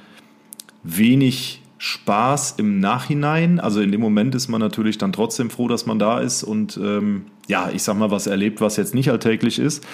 [0.81, 3.59] wenig Spaß im Nachhinein.
[3.59, 6.77] Also in dem Moment ist man natürlich dann trotzdem froh, dass man da ist und
[6.81, 9.85] ähm, ja, ich sag mal, was erlebt, was jetzt nicht alltäglich ist.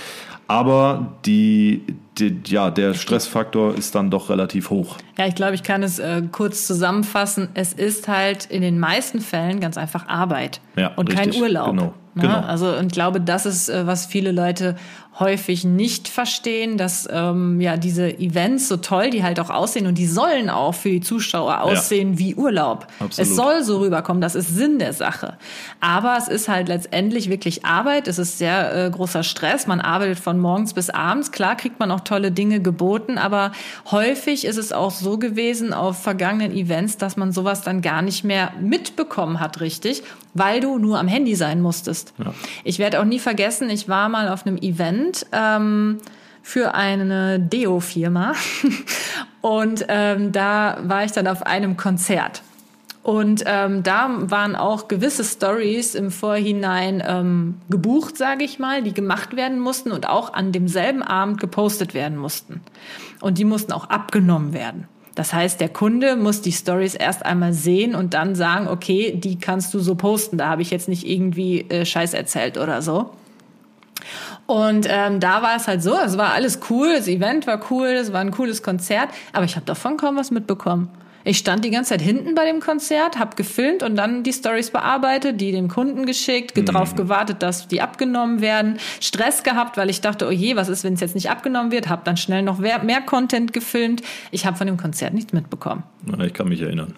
[0.48, 1.84] Aber die,
[2.20, 4.98] die, ja, der Stressfaktor ist dann doch relativ hoch.
[5.18, 7.50] Ja, ich glaube, ich kann es äh, kurz zusammenfassen.
[7.56, 11.34] Es ist halt in den meisten Fällen ganz einfach Arbeit Ja, und richtig.
[11.34, 11.70] kein Urlaub.
[11.72, 12.22] Genau, Ne?
[12.22, 12.40] genau.
[12.42, 14.76] Also und glaube, das ist, äh, was viele Leute
[15.20, 19.98] häufig nicht verstehen, dass ähm, ja diese Events so toll, die halt auch aussehen und
[19.98, 22.88] die sollen auch für die Zuschauer aussehen wie Urlaub.
[23.00, 23.20] Absolut.
[23.20, 25.38] Es soll so rüberkommen, das ist Sinn der Sache.
[25.80, 30.20] Aber es ist halt letztendlich wirklich Arbeit, es ist sehr äh, großer Stress, man arbeitet
[30.20, 31.32] von morgens bis abends.
[31.32, 33.54] Klar kriegt man auch tolle Dinge geboten, aber
[33.92, 38.26] häufig ist es auch so gewesen auf vergangenen Events, dass man sowas dann gar nicht
[38.26, 42.14] mehr mitbekommen hat, richtig, weil du nur am Handy sein musstest.
[42.66, 45.98] Ich werde auch nie vergessen, ich war mal auf einem Event ähm,
[46.42, 48.34] für eine Deo-Firma
[49.42, 52.42] und ähm, da war ich dann auf einem Konzert.
[53.06, 58.96] Und ähm, da waren auch gewisse Stories im Vorhinein ähm, gebucht, sage ich mal, die
[58.96, 62.62] gemacht werden mussten und auch an demselben Abend gepostet werden mussten.
[63.22, 64.88] Und die mussten auch abgenommen werden.
[65.14, 69.38] Das heißt, der Kunde muss die Stories erst einmal sehen und dann sagen, okay, die
[69.38, 70.40] kannst du so posten.
[70.40, 73.12] Da habe ich jetzt nicht irgendwie äh, Scheiß erzählt oder so.
[74.48, 77.88] Und ähm, da war es halt so, es war alles cool, das Event war cool,
[77.88, 80.90] es war ein cooles Konzert, aber ich habe davon kaum was mitbekommen.
[81.28, 84.70] Ich stand die ganze Zeit hinten bei dem Konzert, habe gefilmt und dann die Stories
[84.70, 86.66] bearbeitet, die dem Kunden geschickt, mhm.
[86.66, 88.78] darauf gewartet, dass die abgenommen werden.
[89.02, 91.90] Stress gehabt, weil ich dachte, oh je, was ist, wenn es jetzt nicht abgenommen wird?
[91.90, 94.04] Habe dann schnell noch mehr, mehr Content gefilmt.
[94.30, 95.82] Ich habe von dem Konzert nichts mitbekommen.
[96.24, 96.94] Ich kann mich erinnern.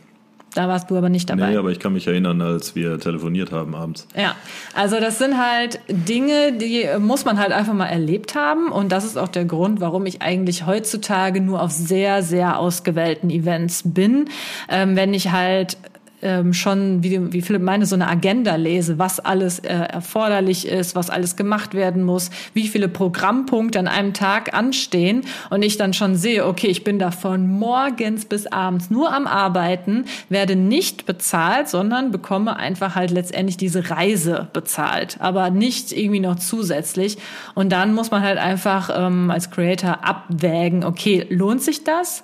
[0.58, 1.52] Da warst du aber nicht dabei.
[1.52, 4.08] Nee, aber ich kann mich erinnern, als wir telefoniert haben abends.
[4.16, 4.36] Ja,
[4.74, 8.72] also das sind halt Dinge, die muss man halt einfach mal erlebt haben.
[8.72, 13.30] Und das ist auch der Grund, warum ich eigentlich heutzutage nur auf sehr, sehr ausgewählten
[13.30, 14.30] Events bin.
[14.68, 15.78] Ähm, wenn ich halt
[16.22, 20.96] ähm, schon, wie, wie Philipp meine, so eine Agenda lese, was alles äh, erforderlich ist,
[20.96, 25.94] was alles gemacht werden muss, wie viele Programmpunkte an einem Tag anstehen und ich dann
[25.94, 31.06] schon sehe, okay, ich bin da von morgens bis abends nur am Arbeiten, werde nicht
[31.06, 37.18] bezahlt, sondern bekomme einfach halt letztendlich diese Reise bezahlt, aber nicht irgendwie noch zusätzlich.
[37.54, 42.24] Und dann muss man halt einfach ähm, als Creator abwägen, okay, lohnt sich das?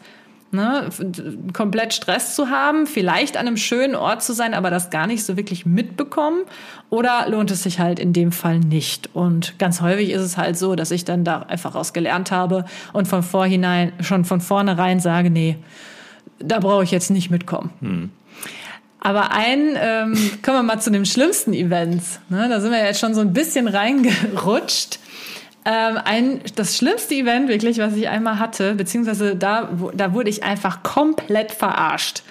[0.54, 0.90] Ne,
[1.52, 5.26] komplett Stress zu haben, vielleicht an einem schönen Ort zu sein, aber das gar nicht
[5.26, 6.44] so wirklich mitbekommen?
[6.90, 9.10] Oder lohnt es sich halt in dem Fall nicht?
[9.14, 12.66] Und ganz häufig ist es halt so, dass ich dann da einfach raus gelernt habe
[12.94, 15.58] und von vorhinein, schon von vornherein sage, nee,
[16.40, 17.72] da brauche ich jetzt nicht mitkommen.
[17.82, 18.10] Hm.
[19.00, 22.20] Aber ein, ähm, kommen wir mal zu den schlimmsten Events.
[22.30, 22.48] Ne?
[22.50, 25.00] Da sind wir jetzt schon so ein bisschen reingerutscht.
[25.66, 30.44] Ähm, ein, das schlimmste Event wirklich, was ich einmal hatte, beziehungsweise da, da wurde ich
[30.44, 32.24] einfach komplett verarscht.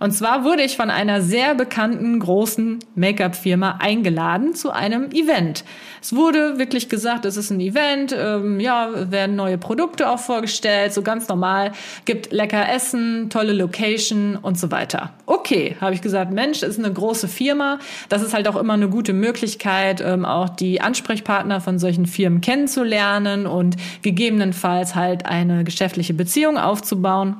[0.00, 5.64] Und zwar wurde ich von einer sehr bekannten großen Make-up-Firma eingeladen zu einem Event.
[6.02, 10.92] Es wurde wirklich gesagt, es ist ein Event, ähm, ja, werden neue Produkte auch vorgestellt,
[10.92, 11.72] so ganz normal,
[12.04, 15.12] gibt lecker Essen, tolle Location und so weiter.
[15.26, 17.78] Okay, habe ich gesagt, Mensch, ist eine große Firma.
[18.08, 22.40] Das ist halt auch immer eine gute Möglichkeit, ähm, auch die Ansprechpartner von solchen Firmen
[22.40, 27.36] kennenzulernen und gegebenenfalls halt eine geschäftliche Beziehung aufzubauen.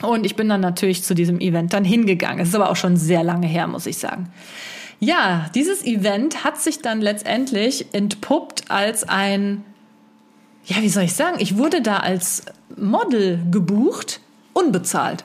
[0.00, 2.40] Und ich bin dann natürlich zu diesem Event dann hingegangen.
[2.40, 4.32] Es ist aber auch schon sehr lange her, muss ich sagen.
[4.98, 9.64] Ja, dieses Event hat sich dann letztendlich entpuppt als ein,
[10.64, 12.44] ja, wie soll ich sagen, ich wurde da als
[12.76, 14.20] Model gebucht,
[14.52, 15.24] unbezahlt.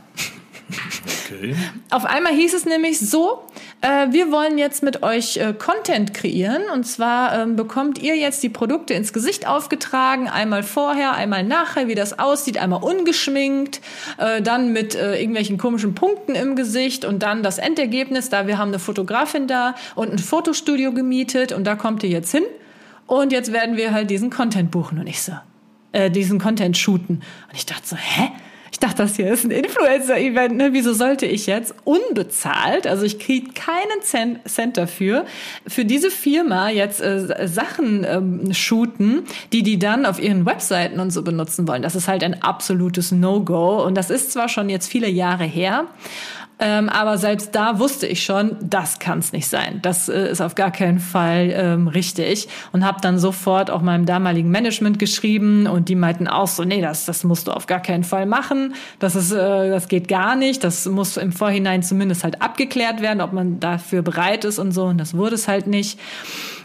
[0.69, 1.55] Okay.
[1.91, 3.43] Auf einmal hieß es nämlich so,
[3.81, 6.63] äh, wir wollen jetzt mit euch äh, Content kreieren.
[6.73, 11.87] Und zwar ähm, bekommt ihr jetzt die Produkte ins Gesicht aufgetragen, einmal vorher, einmal nachher,
[11.87, 13.81] wie das aussieht, einmal ungeschminkt,
[14.17, 17.05] äh, dann mit äh, irgendwelchen komischen Punkten im Gesicht.
[17.05, 21.53] Und dann das Endergebnis, da wir haben eine Fotografin da und ein Fotostudio gemietet.
[21.53, 22.43] Und da kommt ihr jetzt hin.
[23.05, 24.99] Und jetzt werden wir halt diesen Content buchen.
[24.99, 25.31] Und ich so,
[25.93, 27.17] äh, diesen Content shooten.
[27.49, 28.31] Und ich dachte so, hä?
[28.71, 30.55] Ich dachte, das hier ist ein Influencer-Event.
[30.57, 30.73] Ne?
[30.73, 35.25] Wieso sollte ich jetzt unbezahlt, also ich kriege keinen Cent, dafür,
[35.67, 41.11] für diese Firma jetzt äh, Sachen ähm, shooten, die die dann auf ihren Webseiten und
[41.11, 41.81] so benutzen wollen.
[41.81, 43.83] Das ist halt ein absolutes No-Go.
[43.83, 45.85] Und das ist zwar schon jetzt viele Jahre her,
[46.59, 49.79] ähm, aber selbst da wusste ich schon, das kann es nicht sein.
[49.83, 52.47] Das äh, ist auf gar keinen Fall ähm, richtig.
[52.71, 56.81] Und habe dann sofort auch meinem damaligen Management geschrieben und die meinten auch so, nee,
[56.81, 58.73] das, das musst du auf gar keinen Fall machen.
[58.97, 60.63] Das, ist, äh, das geht gar nicht.
[60.63, 64.85] Das muss im Vorhinein zumindest halt abgeklärt werden, ob man dafür bereit ist und so.
[64.85, 65.99] Und das wurde es halt nicht.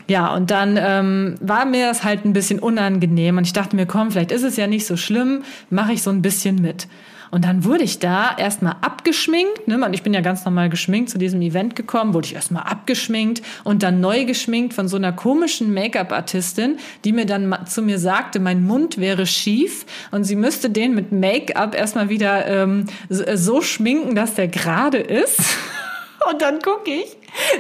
[0.09, 3.87] Ja, und dann ähm, war mir das halt ein bisschen unangenehm und ich dachte mir,
[3.87, 6.89] komm, vielleicht ist es ja nicht so schlimm, mache ich so ein bisschen mit.
[7.33, 9.67] Und dann wurde ich da erstmal abgeschminkt.
[9.67, 9.89] Ne?
[9.93, 13.83] Ich bin ja ganz normal geschminkt zu diesem Event gekommen, wurde ich erstmal abgeschminkt und
[13.83, 18.63] dann neu geschminkt von so einer komischen Make-up-Artistin, die mir dann zu mir sagte, mein
[18.65, 24.35] Mund wäre schief und sie müsste den mit Make-up erstmal wieder ähm, so schminken, dass
[24.35, 25.41] der gerade ist.
[26.31, 27.17] Und dann gucke ich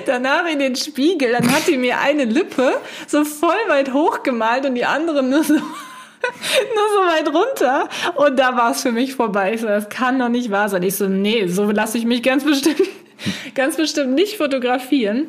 [0.06, 2.74] danach in den Spiegel, dann hat die mir eine Lippe
[3.08, 5.56] so voll weit hochgemalt und die andere nur so
[6.74, 7.88] nur so weit runter.
[8.16, 9.54] Und da war es für mich vorbei.
[9.54, 10.82] Ich so, das kann doch nicht wahr sein.
[10.82, 12.82] Ich so, nee, so lasse ich mich ganz bestimmt,
[13.54, 15.28] ganz bestimmt nicht fotografieren.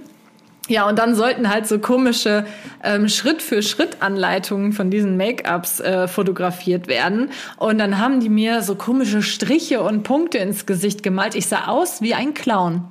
[0.69, 2.45] Ja, und dann sollten halt so komische
[2.83, 7.31] ähm, Schritt-für-Schritt-Anleitungen von diesen Make-ups äh, fotografiert werden.
[7.57, 11.35] Und dann haben die mir so komische Striche und Punkte ins Gesicht gemalt.
[11.35, 12.85] Ich sah aus wie ein Clown.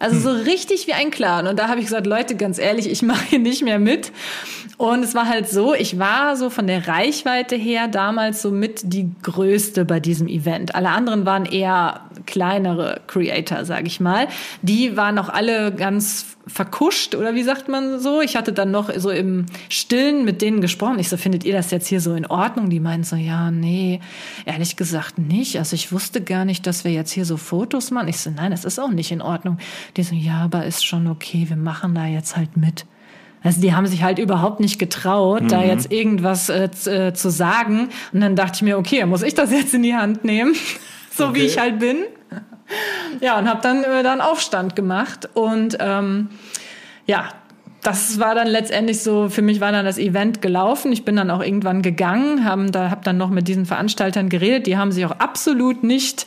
[0.00, 1.46] Also so richtig wie ein Clown.
[1.46, 4.10] Und da habe ich gesagt, Leute, ganz ehrlich, ich mache hier nicht mehr mit.
[4.78, 8.80] Und es war halt so, ich war so von der Reichweite her damals so mit
[8.84, 10.74] die größte bei diesem Event.
[10.74, 14.28] Alle anderen waren eher kleinere Creator, sage ich mal.
[14.62, 18.20] Die waren auch alle ganz verkuscht oder wie sagt man so?
[18.20, 20.98] Ich hatte dann noch so im Stillen mit denen gesprochen.
[20.98, 22.68] Ich so, findet ihr das jetzt hier so in Ordnung?
[22.68, 24.00] Die meinen so, ja, nee,
[24.44, 25.58] ehrlich gesagt nicht.
[25.58, 28.08] Also ich wusste gar nicht, dass wir jetzt hier so Fotos machen.
[28.08, 29.58] Ich so, nein, das ist auch nicht in Ordnung.
[29.96, 32.86] Die so, ja, aber ist schon okay, wir machen da jetzt halt mit.
[33.42, 35.48] Also die haben sich halt überhaupt nicht getraut, mhm.
[35.48, 37.88] da jetzt irgendwas äh, äh, zu sagen.
[38.12, 40.54] Und dann dachte ich mir, okay, muss ich das jetzt in die Hand nehmen,
[41.10, 41.34] so okay.
[41.34, 41.98] wie ich halt bin.
[43.20, 46.28] ja, und habe dann äh, dann Aufstand gemacht und ähm,
[47.06, 47.28] ja,
[47.82, 50.92] das war dann letztendlich so, für mich war dann das Event gelaufen.
[50.92, 54.68] Ich bin dann auch irgendwann gegangen, haben da, hab dann noch mit diesen Veranstaltern geredet.
[54.68, 56.26] Die haben sich auch absolut nicht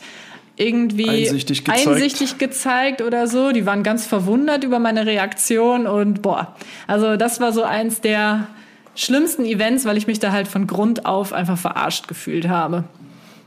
[0.56, 1.86] irgendwie Einsichtig gezeigt.
[1.86, 3.52] einsichtig gezeigt oder so.
[3.52, 8.46] Die waren ganz verwundert über meine Reaktion und boah, also das war so eins der
[8.94, 12.84] schlimmsten Events, weil ich mich da halt von Grund auf einfach verarscht gefühlt habe.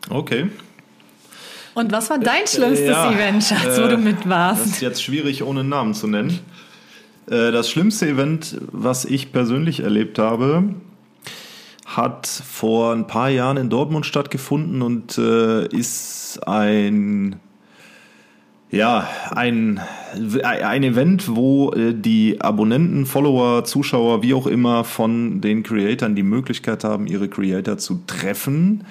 [0.09, 0.49] Okay.
[1.73, 4.81] Und was war dein schlimmstes Ja, Event, Schatz, wo äh, du mit Das ist warst?
[4.81, 6.39] jetzt schwierig, ohne einen Namen zu nennen.
[7.29, 10.75] Äh, Das schlimmste Event, was ich persönlich erlebt habe,
[11.95, 17.39] hat vor ein paar Jahren in Dortmund stattgefunden und äh, ist ein
[18.71, 19.79] ja, ein,
[20.43, 26.23] ein Event, wo äh, die Abonnenten, Follower, Zuschauer, wie auch immer, von den Creatoren die
[26.23, 28.85] Möglichkeit haben, ihre Creator zu treffen.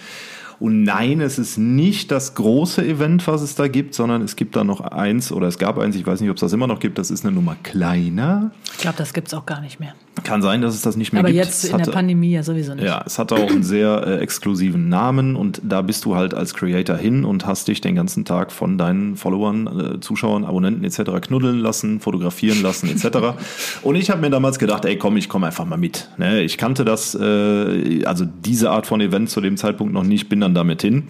[0.59, 4.57] Und nein, es ist nicht das große Event, was es da gibt, sondern es gibt
[4.57, 6.81] da noch eins, oder es gab eins, ich weiß nicht, ob es das immer noch
[6.81, 8.51] gibt, das ist eine Nummer kleiner.
[8.73, 9.95] Ich glaube, das gibt's auch gar nicht mehr.
[10.25, 11.45] Kann sein, dass es das nicht mehr Aber gibt.
[11.45, 12.85] jetzt Es in der hatte- Pandemie ja sowieso nicht.
[12.85, 16.55] ja, es hatte auch einen sehr äh, exklusiven Namen und da bist du halt als
[16.55, 21.21] Creator hin und hast dich den ganzen Tag von deinen Followern, äh, Zuschauern, Abonnenten etc.
[21.21, 23.19] knuddeln lassen, fotografieren lassen etc.
[23.83, 26.09] und ich habe mir damals gedacht, ey komm, ich komme einfach mal mit.
[26.19, 26.43] Ne?
[26.43, 30.41] Ich kannte das, äh, also diese Art von Event zu dem Zeitpunkt noch nicht, bin
[30.41, 31.05] dann damit hin.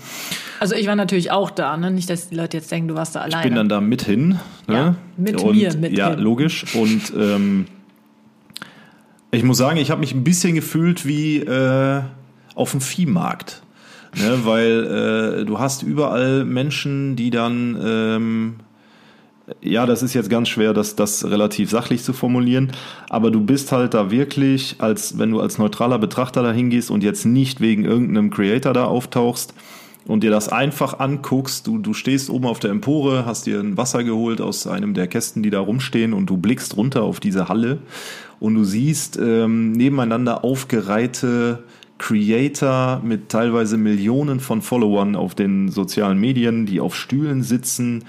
[0.61, 1.91] Also ich war natürlich auch da, ne?
[1.91, 3.45] Nicht, dass die Leute jetzt denken, du warst da alleine.
[3.45, 4.39] bin dann da mit hin.
[4.67, 4.75] Ne?
[4.75, 6.19] Ja, mit und, mir mit Ja, hin.
[6.19, 6.65] logisch.
[6.75, 7.67] Und ähm,
[9.31, 12.03] ich muss sagen, ich habe mich ein bisschen gefühlt wie äh,
[12.55, 13.63] auf dem Viehmarkt.
[14.17, 14.41] Ne?
[14.45, 17.79] Weil äh, du hast überall Menschen, die dann...
[17.83, 18.55] Ähm,
[19.63, 22.73] ja, das ist jetzt ganz schwer, das, das relativ sachlich zu formulieren,
[23.09, 27.03] aber du bist halt da wirklich, als wenn du als neutraler Betrachter da hingehst und
[27.03, 29.55] jetzt nicht wegen irgendeinem Creator da auftauchst
[30.07, 33.77] und dir das einfach anguckst, du, du stehst oben auf der Empore, hast dir ein
[33.77, 37.49] Wasser geholt aus einem der Kästen, die da rumstehen und du blickst runter auf diese
[37.49, 37.79] Halle
[38.41, 41.65] und du siehst ähm, nebeneinander aufgereihte
[41.99, 48.05] Creator mit teilweise Millionen von Followern auf den sozialen Medien, die auf Stühlen sitzen,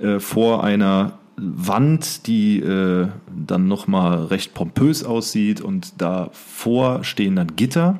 [0.00, 7.56] äh, vor einer Wand, die äh, dann nochmal recht pompös aussieht und davor stehen dann
[7.56, 7.98] Gitter,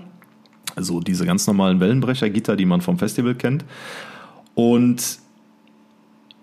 [0.77, 3.65] also diese ganz normalen Wellenbrechergitter, die man vom Festival kennt.
[4.55, 5.19] Und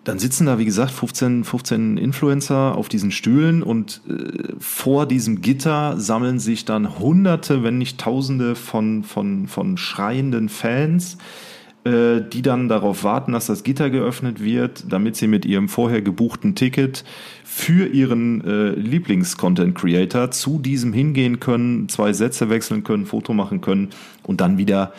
[0.03, 5.41] dann sitzen da, wie gesagt, 15, 15 Influencer auf diesen Stühlen und äh, vor diesem
[5.41, 11.17] Gitter sammeln sich dann Hunderte, wenn nicht Tausende von, von, von schreienden Fans,
[11.83, 16.01] äh, die dann darauf warten, dass das Gitter geöffnet wird, damit sie mit ihrem vorher
[16.01, 17.03] gebuchten Ticket
[17.43, 23.89] für ihren äh, Lieblings-Content-Creator zu diesem hingehen können, zwei Sätze wechseln können, Foto machen können
[24.23, 24.93] und dann wieder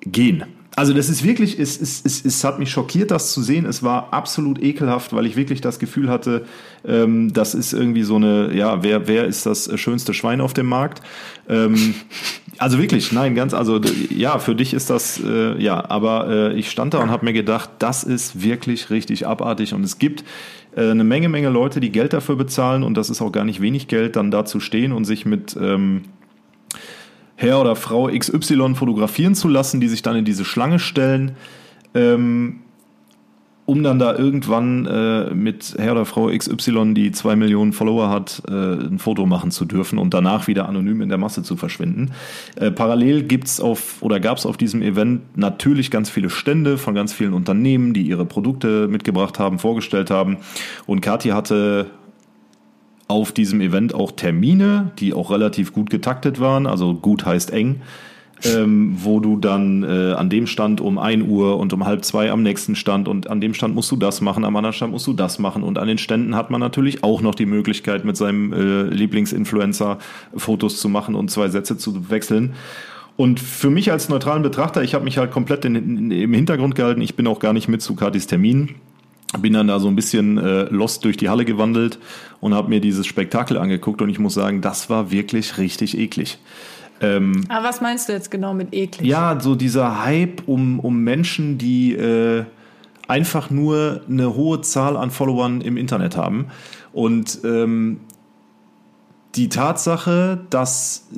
[0.00, 0.44] gehen.
[0.80, 3.66] Also das ist wirklich, es, es, es, es hat mich schockiert, das zu sehen.
[3.66, 6.46] Es war absolut ekelhaft, weil ich wirklich das Gefühl hatte,
[6.86, 10.64] ähm, das ist irgendwie so eine, ja, wer, wer ist das schönste Schwein auf dem
[10.64, 11.02] Markt?
[11.50, 11.94] Ähm,
[12.56, 16.70] also wirklich, nein, ganz, also ja, für dich ist das, äh, ja, aber äh, ich
[16.70, 20.24] stand da und habe mir gedacht, das ist wirklich richtig abartig und es gibt
[20.76, 23.60] äh, eine Menge, Menge Leute, die Geld dafür bezahlen und das ist auch gar nicht
[23.60, 26.04] wenig Geld, dann da zu stehen und sich mit ähm,
[27.40, 31.36] Herr oder Frau XY fotografieren zu lassen, die sich dann in diese Schlange stellen,
[31.94, 32.60] ähm,
[33.64, 38.42] um dann da irgendwann äh, mit Herr oder Frau XY, die zwei Millionen Follower hat,
[38.46, 42.10] äh, ein Foto machen zu dürfen und danach wieder anonym in der Masse zu verschwinden.
[42.56, 47.14] Äh, parallel gibt's auf oder gab's auf diesem Event natürlich ganz viele Stände von ganz
[47.14, 50.36] vielen Unternehmen, die ihre Produkte mitgebracht haben, vorgestellt haben.
[50.84, 51.86] Und Kathi hatte
[53.10, 57.82] auf diesem Event auch Termine, die auch relativ gut getaktet waren, also gut heißt eng,
[58.44, 62.30] ähm, wo du dann äh, an dem Stand um 1 Uhr und um halb zwei
[62.30, 65.08] am nächsten Stand und an dem Stand musst du das machen, am anderen Stand musst
[65.08, 65.62] du das machen.
[65.64, 69.98] Und an den Ständen hat man natürlich auch noch die Möglichkeit mit seinem äh, Lieblingsinfluencer
[70.36, 72.54] Fotos zu machen und zwei Sätze zu wechseln.
[73.16, 76.76] Und für mich als neutralen Betrachter, ich habe mich halt komplett in, in, im Hintergrund
[76.76, 78.76] gehalten, ich bin auch gar nicht mit zu Katis Termin
[79.38, 81.98] bin dann da so ein bisschen äh, lost durch die Halle gewandelt
[82.40, 86.38] und habe mir dieses Spektakel angeguckt und ich muss sagen, das war wirklich richtig eklig.
[87.00, 89.08] Ähm, Aber was meinst du jetzt genau mit eklig?
[89.08, 92.44] ja, so dieser Hype um, um Menschen, die äh,
[93.08, 96.46] einfach nur eine hohe Zahl an Followern im Internet haben.
[96.92, 98.00] Und ähm,
[99.36, 101.08] die Tatsache, dass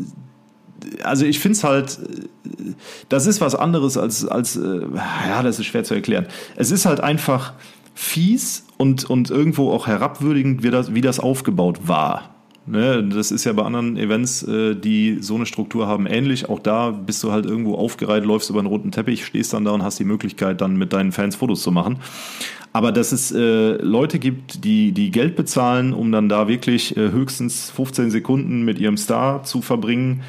[1.02, 2.72] also ich finde es halt, äh,
[3.08, 4.82] das ist was anderes als, als äh,
[5.28, 6.26] ja, das ist schwer zu erklären.
[6.56, 7.54] Es ist halt einfach
[7.94, 12.32] fies und, und irgendwo auch herabwürdigend, wie das, wie das aufgebaut war.
[12.64, 13.02] Ne?
[13.02, 16.48] Das ist ja bei anderen Events, äh, die so eine Struktur haben, ähnlich.
[16.48, 19.72] Auch da bist du halt irgendwo aufgereiht, läufst über einen roten Teppich, stehst dann da
[19.72, 21.98] und hast die Möglichkeit, dann mit deinen Fans Fotos zu machen.
[22.72, 27.10] Aber dass es äh, Leute gibt, die, die Geld bezahlen, um dann da wirklich äh,
[27.10, 30.22] höchstens 15 Sekunden mit ihrem Star zu verbringen,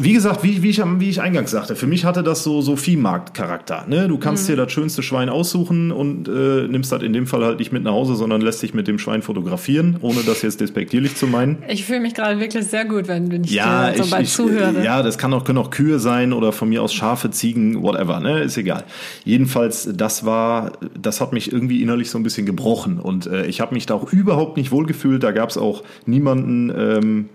[0.00, 2.76] wie gesagt, wie, wie, ich, wie ich eingangs sagte, für mich hatte das so, so
[2.76, 3.84] Viehmarkt-Charakter.
[3.88, 4.08] Ne?
[4.08, 4.52] Du kannst mhm.
[4.52, 7.82] dir das schönste Schwein aussuchen und äh, nimmst das in dem Fall halt nicht mit
[7.82, 11.58] nach Hause, sondern lässt dich mit dem Schwein fotografieren, ohne das jetzt despektierlich zu meinen.
[11.68, 14.26] Ich fühle mich gerade wirklich sehr gut, wenn, wenn ich ja, dir so ich, bald
[14.26, 14.84] ich, zuhöre.
[14.84, 18.20] Ja, das kann auch, können auch Kühe sein oder von mir aus Schafe, Ziegen, whatever,
[18.20, 18.42] ne?
[18.42, 18.84] Ist egal.
[19.24, 23.60] Jedenfalls, das war, das hat mich irgendwie innerlich so ein bisschen gebrochen und äh, ich
[23.60, 25.22] habe mich da auch überhaupt nicht wohlgefühlt.
[25.22, 27.28] Da gab es auch niemanden, ähm,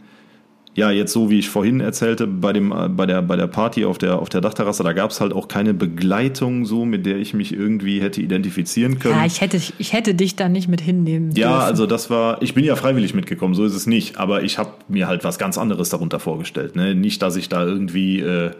[0.74, 3.84] ja, jetzt so wie ich vorhin erzählte, bei, dem, äh, bei, der, bei der Party
[3.84, 7.18] auf der, auf der Dachterrasse, da gab es halt auch keine Begleitung so, mit der
[7.18, 9.16] ich mich irgendwie hätte identifizieren können.
[9.16, 11.64] Ja, ich hätte, ich hätte dich da nicht mit hinnehmen Ja, dürfen.
[11.66, 14.72] also das war, ich bin ja freiwillig mitgekommen, so ist es nicht, aber ich habe
[14.88, 16.76] mir halt was ganz anderes darunter vorgestellt.
[16.78, 16.96] Ne?
[16.96, 18.52] Nicht, dass ich da irgendwie, äh,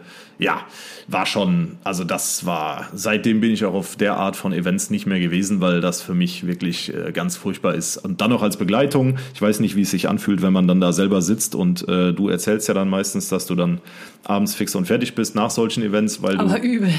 [0.42, 0.62] ja,
[1.08, 5.06] war schon, also das war, seitdem bin ich auch auf der Art von Events nicht
[5.06, 7.96] mehr gewesen, weil das für mich wirklich äh, ganz furchtbar ist.
[7.96, 10.80] Und dann noch als Begleitung, ich weiß nicht, wie es sich anfühlt, wenn man dann
[10.80, 13.80] da selber sitzt und äh, du erzählst ja dann meistens, dass du dann
[14.24, 16.92] abends fix und fertig bist nach solchen Events, weil Aber du übel,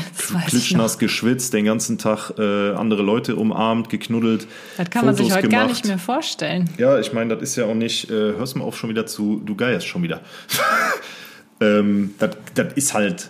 [0.47, 4.47] klitschnass geschwitzt, den ganzen Tag äh, andere Leute umarmt, geknuddelt.
[4.77, 5.83] Das kann man sich Fotos heute gar gemacht.
[5.83, 6.69] nicht mehr vorstellen.
[6.77, 9.41] Ja, ich meine, das ist ja auch nicht, äh, hörst mal auf schon wieder zu,
[9.45, 10.21] du geierst schon wieder.
[11.61, 13.29] ähm, das, das ist halt,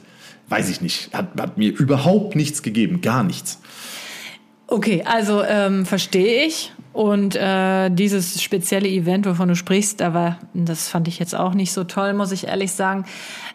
[0.50, 3.60] weiß ich nicht, hat, hat mir überhaupt nichts gegeben, gar nichts.
[4.68, 6.72] Okay, also ähm, verstehe ich.
[6.94, 11.72] Und äh, dieses spezielle Event, wovon du sprichst, war, das fand ich jetzt auch nicht
[11.74, 13.06] so toll, muss ich ehrlich sagen.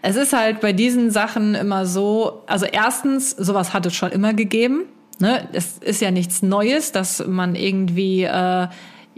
[0.02, 4.34] Es ist halt bei diesen Sachen immer so, also erstens, sowas hat es schon immer
[4.34, 4.84] gegeben.
[5.20, 5.48] Ne?
[5.52, 8.66] Es ist ja nichts Neues, dass man irgendwie äh,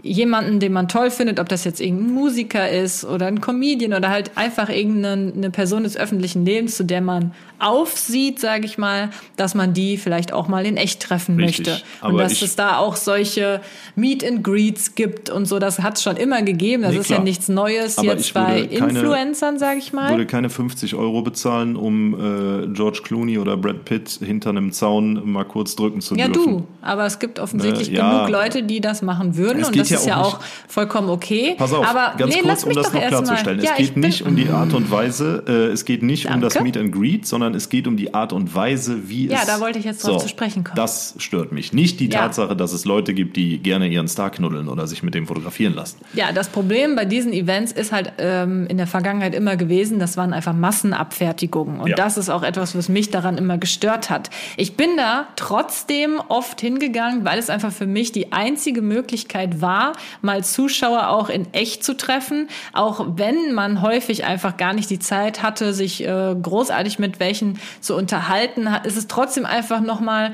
[0.03, 4.09] jemanden, den man toll findet, ob das jetzt irgendein Musiker ist oder ein Comedian oder
[4.09, 9.09] halt einfach irgendeine eine Person des öffentlichen Lebens, zu der man aufsieht, sage ich mal,
[9.37, 11.67] dass man die vielleicht auch mal in echt treffen Richtig.
[11.67, 11.83] möchte.
[12.05, 13.61] Und dass ich- es da auch solche
[13.95, 16.83] Meet and Greets gibt und so, das hat es schon immer gegeben.
[16.83, 17.23] Das Nee, ist ja klar.
[17.25, 20.09] nichts Neues Aber jetzt ich bei keine- Influencern, sage ich mal.
[20.11, 25.31] Würde keine 50 Euro bezahlen, um äh, George Clooney oder Brad Pitt hinter einem Zaun
[25.31, 26.57] mal kurz drücken zu Ja, dürfen.
[26.59, 26.67] du.
[26.81, 28.25] Aber es gibt offensichtlich Äh, ja.
[28.25, 29.63] genug Leute, die das machen würden.
[29.63, 31.55] Und das ja ist ja auch vollkommen okay.
[31.57, 33.07] Pass auf, aber ganz nee, kurz, um das noch mal.
[33.07, 33.59] klarzustellen.
[33.61, 36.41] Ja, es geht ich nicht um die Art und Weise, äh, es geht nicht um
[36.41, 36.65] das Danke.
[36.65, 39.47] Meet and Greet, sondern es geht um die Art und Weise, wie Ja, es...
[39.47, 40.75] da wollte ich jetzt drauf zu sprechen kommen.
[40.75, 41.73] Das stört mich.
[41.73, 42.21] Nicht die Ja.
[42.21, 45.73] Tatsache, dass es Leute gibt, die gerne ihren Star knuddeln oder sich mit dem fotografieren
[45.73, 45.97] lassen.
[46.13, 50.17] Ja, das Problem bei diesen Events ist halt ähm, in der Vergangenheit immer gewesen, das
[50.17, 51.79] waren einfach Massenabfertigungen.
[51.79, 51.95] Und Ja.
[51.95, 54.29] das ist auch etwas, was mich daran immer gestört hat.
[54.57, 59.93] Ich bin da trotzdem oft hingegangen, weil es einfach für mich die einzige Möglichkeit war,
[60.21, 62.47] mal Zuschauer auch in echt zu treffen.
[62.73, 67.40] Auch wenn man häufig einfach gar nicht die Zeit hatte, sich äh, großartig mit welchen
[67.79, 70.31] zu unterhalten, ist es trotzdem einfach nochmal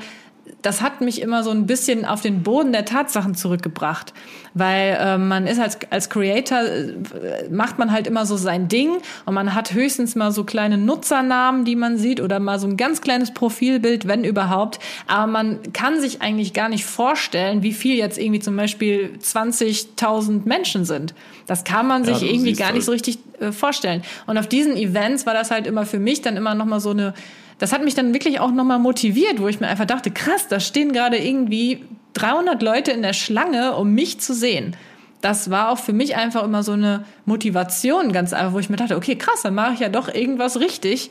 [0.62, 4.12] das hat mich immer so ein bisschen auf den Boden der Tatsachen zurückgebracht,
[4.54, 8.98] weil äh, man ist als als Creator äh, macht man halt immer so sein Ding
[9.26, 12.76] und man hat höchstens mal so kleine Nutzernamen, die man sieht oder mal so ein
[12.76, 17.96] ganz kleines Profilbild, wenn überhaupt, aber man kann sich eigentlich gar nicht vorstellen, wie viel
[17.96, 21.14] jetzt irgendwie zum Beispiel 20.000 Menschen sind.
[21.46, 24.02] Das kann man Ja, sich irgendwie gar nicht halt- so richtig äh, vorstellen.
[24.26, 26.90] Und auf diesen Events war das halt immer für mich dann immer noch mal so
[26.90, 27.14] eine
[27.58, 30.60] das hat mich dann wirklich auch nochmal motiviert, wo ich mir einfach dachte, krass, da
[30.60, 31.84] stehen gerade irgendwie
[32.14, 34.76] 300 Leute in der Schlange, um mich zu sehen.
[35.20, 38.76] Das war auch für mich einfach immer so eine Motivation, ganz einfach, wo ich mir
[38.76, 41.10] dachte, okay, krass, dann mache ich ja doch irgendwas richtig.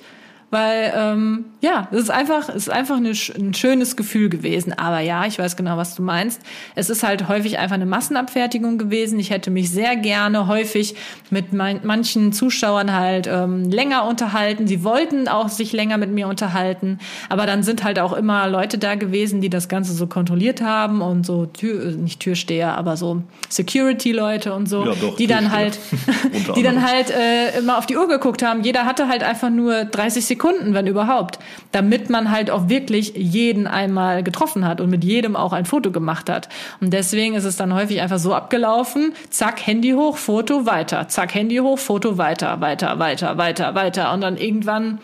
[0.50, 4.72] Weil, ähm, ja, es ist einfach, es ist einfach eine, ein schönes Gefühl gewesen.
[4.72, 6.42] Aber ja, ich weiß genau, was du meinst.
[6.74, 9.20] Es ist halt häufig einfach eine Massenabfertigung gewesen.
[9.20, 10.96] Ich hätte mich sehr gerne häufig
[11.32, 14.68] mit mein, manchen Zuschauern halt ähm, länger unterhalten.
[14.68, 17.00] Sie wollten auch sich länger mit mir unterhalten.
[17.28, 21.02] Aber dann sind halt auch immer Leute da gewesen, die das Ganze so kontrolliert haben
[21.02, 25.50] und so, Tür, äh, nicht Türsteher, aber so Security-Leute und so, Ja, doch, die dann
[25.50, 25.60] Türsteher.
[25.60, 25.80] halt,
[26.34, 28.64] Unter die dann halt äh, immer auf die Uhr geguckt haben.
[28.64, 31.40] Jeder hatte halt einfach nur 30 Sekunden, wenn überhaupt,
[31.72, 35.92] damit man halt auch wirklich jeden einmal getroffen hat und mit jedem auch ein Foto
[35.92, 36.50] gemacht hat.
[36.82, 41.36] Und deswegen ist es dann häufig einfach so abgelaufen, zack, Handy hoch, Foto weiter, zack,
[41.36, 44.14] Handy hoch, Foto weiter, weiter, weiter, weiter, weiter.
[44.14, 45.00] Und dann irgendwann,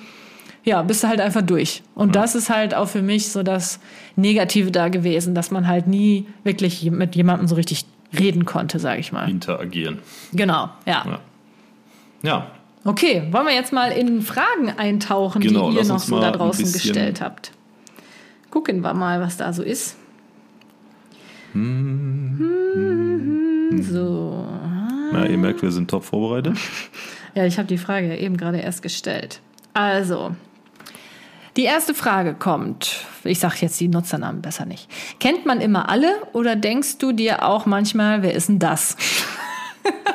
[0.63, 1.83] ja, bist du halt einfach durch.
[1.95, 3.79] Und das ist halt auch für mich so das
[4.15, 7.85] Negative da gewesen, dass man halt nie wirklich mit jemandem so richtig
[8.17, 9.29] reden konnte, sage ich mal.
[9.29, 9.99] Interagieren.
[10.33, 11.03] Genau, ja.
[11.05, 11.19] Ja.
[12.21, 12.47] Ja,
[12.85, 16.71] Okay, wollen wir jetzt mal in Fragen eintauchen, Genau, die ihr noch so da draußen
[16.71, 17.51] gestellt habt?
[18.49, 19.95] Gucken wir mal, was da so ist.
[23.81, 24.45] So.
[25.11, 26.57] Na, ihr merkt, wir sind top vorbereitet.
[27.35, 29.41] Ja, ich habe die Frage eben gerade erst gestellt.
[29.73, 30.35] Also,
[31.57, 33.07] die erste Frage kommt.
[33.23, 34.87] Ich sage jetzt die Nutzernamen besser nicht.
[35.19, 38.97] Kennt man immer alle oder denkst du dir auch manchmal, wer ist denn das?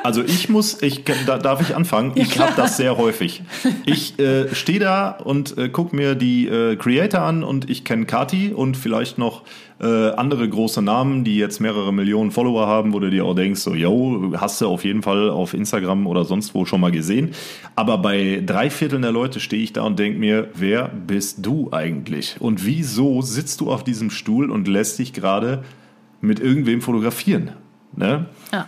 [0.03, 2.13] Also ich muss, ich da, darf ich anfangen.
[2.15, 2.47] Ja, ich klar.
[2.47, 3.43] habe das sehr häufig.
[3.85, 8.05] Ich äh, stehe da und äh, gucke mir die äh, Creator an und ich kenne
[8.05, 9.43] Kati und vielleicht noch
[9.81, 13.61] äh, andere große Namen, die jetzt mehrere Millionen Follower haben, wo du dir auch denkst,
[13.61, 17.31] so, yo, hast du auf jeden Fall auf Instagram oder sonst wo schon mal gesehen.
[17.75, 21.69] Aber bei drei Vierteln der Leute stehe ich da und denke mir, wer bist du
[21.71, 22.37] eigentlich?
[22.39, 25.63] Und wieso sitzt du auf diesem Stuhl und lässt dich gerade
[26.21, 27.51] mit irgendwem fotografieren?
[27.95, 28.25] Ne?
[28.51, 28.67] Ja.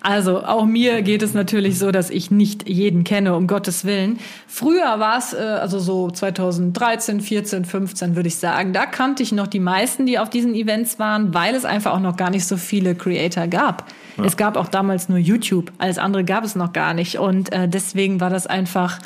[0.00, 4.18] Also auch mir geht es natürlich so, dass ich nicht jeden kenne, um Gottes Willen.
[4.46, 9.32] Früher war es, äh, also so 2013, 14, 15 würde ich sagen, da kannte ich
[9.32, 12.46] noch die meisten, die auf diesen Events waren, weil es einfach auch noch gar nicht
[12.46, 13.86] so viele Creator gab.
[14.24, 17.18] Es gab auch damals nur YouTube, alles andere gab es noch gar nicht.
[17.18, 18.98] Und äh, deswegen war das einfach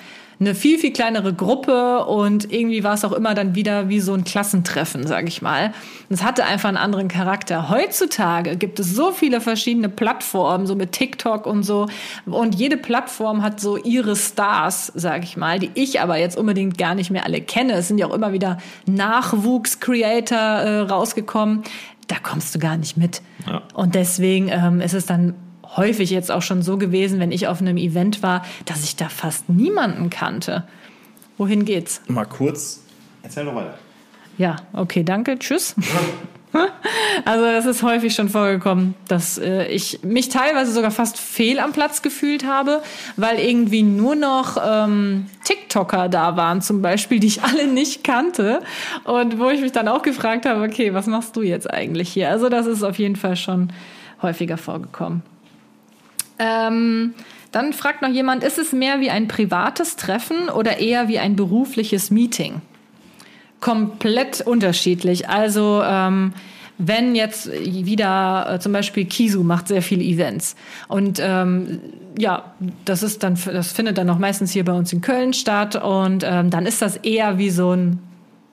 [0.42, 4.12] eine viel, viel kleinere Gruppe und irgendwie war es auch immer dann wieder wie so
[4.12, 5.66] ein Klassentreffen, sage ich mal.
[6.08, 7.70] Und es hatte einfach einen anderen Charakter.
[7.70, 11.86] Heutzutage gibt es so viele verschiedene Plattformen, so mit TikTok und so.
[12.26, 16.76] Und jede Plattform hat so ihre Stars, sage ich mal, die ich aber jetzt unbedingt
[16.76, 17.74] gar nicht mehr alle kenne.
[17.74, 21.62] Es sind ja auch immer wieder Nachwuchs-Creator äh, rausgekommen.
[22.08, 23.22] Da kommst du gar nicht mit.
[23.46, 23.62] Ja.
[23.74, 25.34] Und deswegen ähm, ist es dann
[25.76, 29.08] häufig jetzt auch schon so gewesen, wenn ich auf einem Event war, dass ich da
[29.08, 30.64] fast niemanden kannte.
[31.38, 32.02] Wohin geht's?
[32.08, 32.82] Mal kurz.
[33.22, 33.78] Erzähl doch weiter.
[34.38, 35.74] Ja, okay, danke, tschüss.
[37.24, 41.72] Also es ist häufig schon vorgekommen, dass äh, ich mich teilweise sogar fast fehl am
[41.72, 42.82] Platz gefühlt habe,
[43.16, 48.60] weil irgendwie nur noch ähm, TikToker da waren, zum Beispiel, die ich alle nicht kannte
[49.04, 52.28] und wo ich mich dann auch gefragt habe, okay, was machst du jetzt eigentlich hier?
[52.28, 53.72] Also das ist auf jeden Fall schon
[54.20, 55.22] häufiger vorgekommen.
[56.42, 57.14] Ähm,
[57.52, 61.36] dann fragt noch jemand, ist es mehr wie ein privates Treffen oder eher wie ein
[61.36, 62.60] berufliches Meeting?
[63.62, 65.30] komplett unterschiedlich.
[65.30, 66.34] Also ähm,
[66.76, 70.56] wenn jetzt wieder äh, zum Beispiel Kisu macht sehr viele Events
[70.88, 71.80] und ähm,
[72.18, 72.52] ja,
[72.84, 76.24] das ist dann das findet dann auch meistens hier bei uns in Köln statt und
[76.26, 78.00] ähm, dann ist das eher wie so ein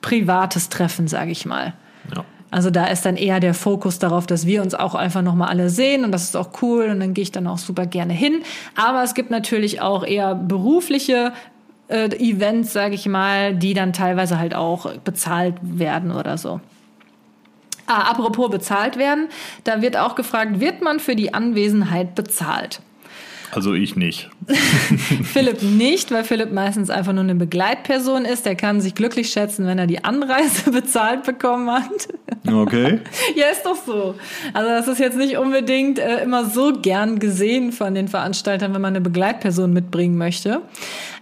[0.02, 1.74] privates Treffen, sage ich mal.
[2.16, 2.24] Ja.
[2.52, 5.48] Also da ist dann eher der Fokus darauf, dass wir uns auch einfach noch mal
[5.48, 8.14] alle sehen und das ist auch cool und dann gehe ich dann auch super gerne
[8.14, 8.42] hin.
[8.76, 11.34] Aber es gibt natürlich auch eher berufliche
[11.90, 16.60] äh, Events, sage ich mal, die dann teilweise halt auch bezahlt werden oder so.
[17.86, 19.30] Ah, apropos bezahlt werden,
[19.64, 22.82] da wird auch gefragt, wird man für die Anwesenheit bezahlt?
[23.52, 24.30] Also ich nicht.
[25.24, 28.46] Philipp nicht, weil Philipp meistens einfach nur eine Begleitperson ist.
[28.46, 32.08] Der kann sich glücklich schätzen, wenn er die Anreise bezahlt bekommen hat.
[32.48, 33.00] Okay.
[33.36, 34.16] Ja, ist doch so.
[34.54, 38.82] Also das ist jetzt nicht unbedingt äh, immer so gern gesehen von den Veranstaltern, wenn
[38.82, 40.62] man eine Begleitperson mitbringen möchte.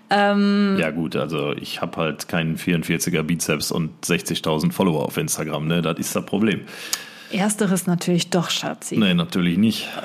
[0.10, 5.68] Ähm, Ja gut, also ich habe halt keinen 44er Bizeps und 60.000 Follower auf Instagram,
[5.68, 5.82] ne?
[5.82, 6.62] Das ist das Problem.
[7.32, 8.98] Ersteres natürlich doch, Schatzi.
[8.98, 9.88] Nee, natürlich nicht.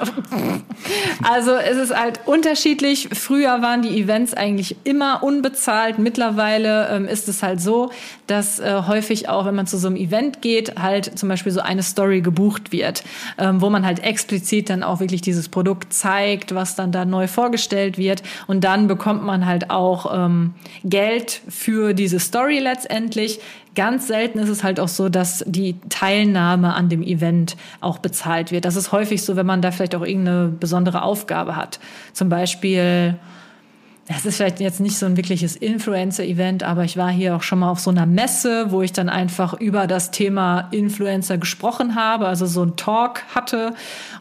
[1.23, 3.09] Also es ist halt unterschiedlich.
[3.13, 5.99] Früher waren die Events eigentlich immer unbezahlt.
[5.99, 7.91] Mittlerweile ähm, ist es halt so,
[8.27, 11.61] dass äh, häufig auch, wenn man zu so einem Event geht, halt zum Beispiel so
[11.61, 13.05] eine Story gebucht wird,
[13.39, 17.29] ähm, wo man halt explizit dann auch wirklich dieses Produkt zeigt, was dann da neu
[17.29, 18.23] vorgestellt wird.
[18.47, 20.55] Und dann bekommt man halt auch ähm,
[20.85, 23.39] Geld für diese Story letztendlich.
[23.75, 28.53] Ganz selten ist es halt auch so, dass die Teilnahme an dem Event auch bezahlt
[28.53, 28.65] wird.
[28.65, 31.81] Das ist häufig so, wenn man da vielleicht auch irgendeine besondere Aufgabe hat.
[32.13, 33.17] Zum Beispiel,
[34.09, 37.61] das ist vielleicht jetzt nicht so ein wirkliches Influencer-Event, aber ich war hier auch schon
[37.61, 42.27] mal auf so einer Messe, wo ich dann einfach über das Thema Influencer gesprochen habe,
[42.27, 43.75] also so ein Talk hatte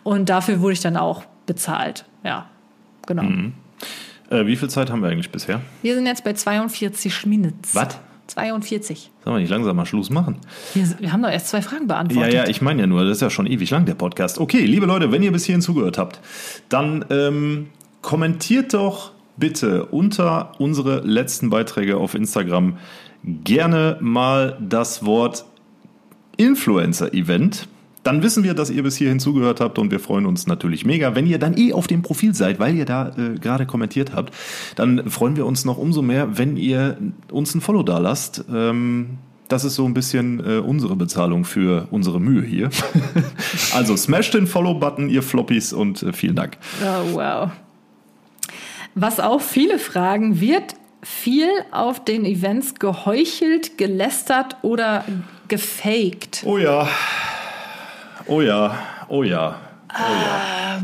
[0.04, 2.06] und dafür wurde ich dann auch bezahlt.
[2.24, 2.45] Ja,
[3.06, 3.24] genau.
[4.30, 5.60] Äh, wie viel Zeit haben wir eigentlich bisher?
[5.82, 7.60] Wir sind jetzt bei 42 Minuten.
[7.74, 7.99] Was?
[8.32, 9.11] 42.
[9.23, 10.38] Sollen wir nicht langsam mal Schluss machen?
[10.73, 12.34] Wir, wir haben doch erst zwei Fragen Ja, beantwortet.
[12.34, 14.39] ja, ich meine ja nur, das ist ja schon ewig lang, der Podcast.
[14.39, 16.19] Okay, liebe Leute, wenn ihr bis hierhin zugehört habt,
[16.69, 17.67] dann ähm,
[18.01, 22.77] kommentiert doch bitte unter unsere letzten Beiträge auf Instagram
[23.23, 25.45] gerne mal das Wort
[26.38, 27.67] Influencer-Event.
[28.04, 31.14] Dann wissen wir, dass ihr bis hierhin zugehört habt und wir freuen uns natürlich mega.
[31.14, 34.34] Wenn ihr dann eh auf dem Profil seid, weil ihr da äh, gerade kommentiert habt,
[34.76, 36.97] dann freuen wir uns noch umso mehr, wenn ihr
[37.32, 38.43] uns ein Follow da lasst.
[38.52, 42.70] Ähm, das ist so ein bisschen äh, unsere Bezahlung für unsere Mühe hier.
[43.76, 46.58] also smash den Follow-Button, ihr Floppies und äh, vielen Dank.
[46.82, 47.52] Oh, wow.
[48.95, 55.04] Was auch viele fragen, wird viel auf den Events geheuchelt, gelästert oder
[55.47, 56.43] gefaked?
[56.45, 56.88] Oh ja,
[58.28, 59.55] oh ja, oh ja.
[59.93, 60.82] Oh ja.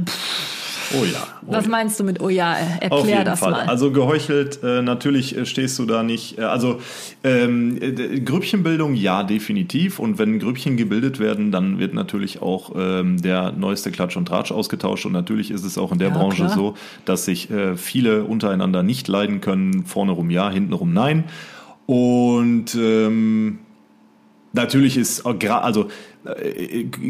[0.94, 1.28] Oh ja.
[1.46, 1.72] Oh Was ja.
[1.72, 2.54] meinst du mit oh ja?
[2.54, 2.84] Auf Erklär jeden Fall.
[2.84, 2.88] Oh das ja.
[2.88, 2.88] mal.
[2.88, 2.90] Was meinst du mit oh ja?
[2.90, 3.52] Erklär Auf jeden das Fall.
[3.52, 3.66] mal.
[3.68, 6.38] Also geheuchelt, äh, natürlich äh, stehst du da nicht.
[6.38, 6.82] Äh, also
[7.24, 10.00] ähm, äh, Grüppchenbildung, ja, definitiv.
[10.00, 14.52] Und wenn Grüppchen gebildet werden, dann wird natürlich auch ähm, der neueste Klatsch und Tratsch
[14.52, 15.06] ausgetauscht.
[15.06, 16.56] Und natürlich ist es auch in der Ja, Branche klar.
[16.56, 16.76] so,
[17.06, 19.86] dass sich äh, viele untereinander nicht leiden können.
[19.86, 21.26] Vorne rum ja, hinten rum nein.
[21.86, 23.60] Und ähm,
[24.58, 25.88] Natürlich ist also äh,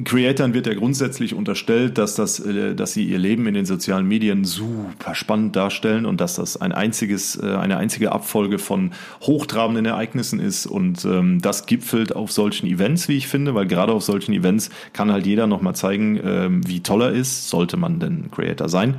[0.03, 4.07] Creatoren wird ja grundsätzlich unterstellt, dass das, äh, dass sie ihr Leben in den sozialen
[4.07, 8.91] Medien super spannend darstellen und dass das ein einziges, äh, eine einzige Abfolge von
[9.21, 10.65] hochtrabenden Ereignissen ist.
[10.65, 14.69] Und ähm, das gipfelt auf solchen Events, wie ich finde, weil gerade auf solchen Events
[14.93, 18.69] kann halt jeder noch mal zeigen, ähm, wie toll er ist, sollte man denn Creator
[18.69, 18.95] sein?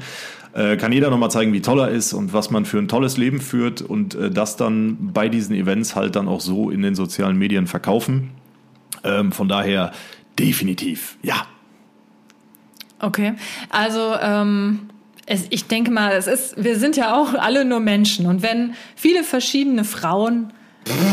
[0.54, 3.16] Äh, kann jeder nochmal zeigen, wie toll er ist und was man für ein tolles
[3.16, 6.94] Leben führt und äh, das dann bei diesen Events halt dann auch so in den
[6.94, 8.30] sozialen Medien verkaufen.
[9.04, 9.92] Ähm, von daher
[10.38, 11.46] definitiv, ja.
[13.00, 13.34] Okay,
[13.70, 14.88] also ähm,
[15.26, 18.74] es, ich denke mal, es ist, wir sind ja auch alle nur Menschen und wenn
[18.96, 20.52] viele verschiedene Frauen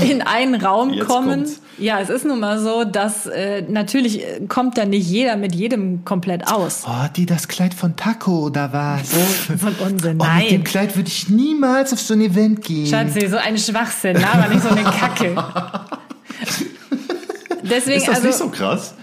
[0.03, 1.61] in einen Raum Jetzt kommen, kommt's.
[1.77, 5.53] ja, es ist nun mal so, dass äh, natürlich äh, kommt da nicht jeder mit
[5.53, 6.85] jedem komplett aus.
[6.87, 9.11] Oh, die das Kleid von Taco oder was?
[9.59, 10.63] So ein Unsinn, Oh, mit dem nein.
[10.63, 12.87] Kleid würde ich niemals auf so ein Event gehen.
[12.87, 15.35] Schatzi, so ein Schwachsinn, aber nicht so eine Kacke.
[17.69, 18.95] Deswegen, Ist das also nicht so krass?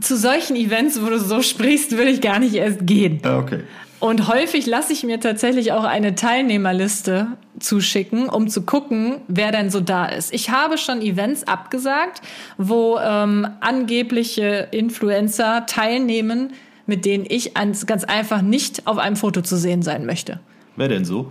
[0.00, 3.20] zu solchen Events, wo du so sprichst, würde ich gar nicht erst gehen.
[3.24, 3.64] Ja, okay.
[3.98, 7.26] Und häufig lasse ich mir tatsächlich auch eine Teilnehmerliste
[7.58, 10.32] zuschicken, um zu gucken, wer denn so da ist.
[10.32, 12.22] Ich habe schon Events abgesagt,
[12.56, 16.54] wo ähm, angebliche Influencer teilnehmen,
[16.86, 20.40] mit denen ich ganz einfach nicht auf einem Foto zu sehen sein möchte.
[20.76, 21.30] Wer denn so?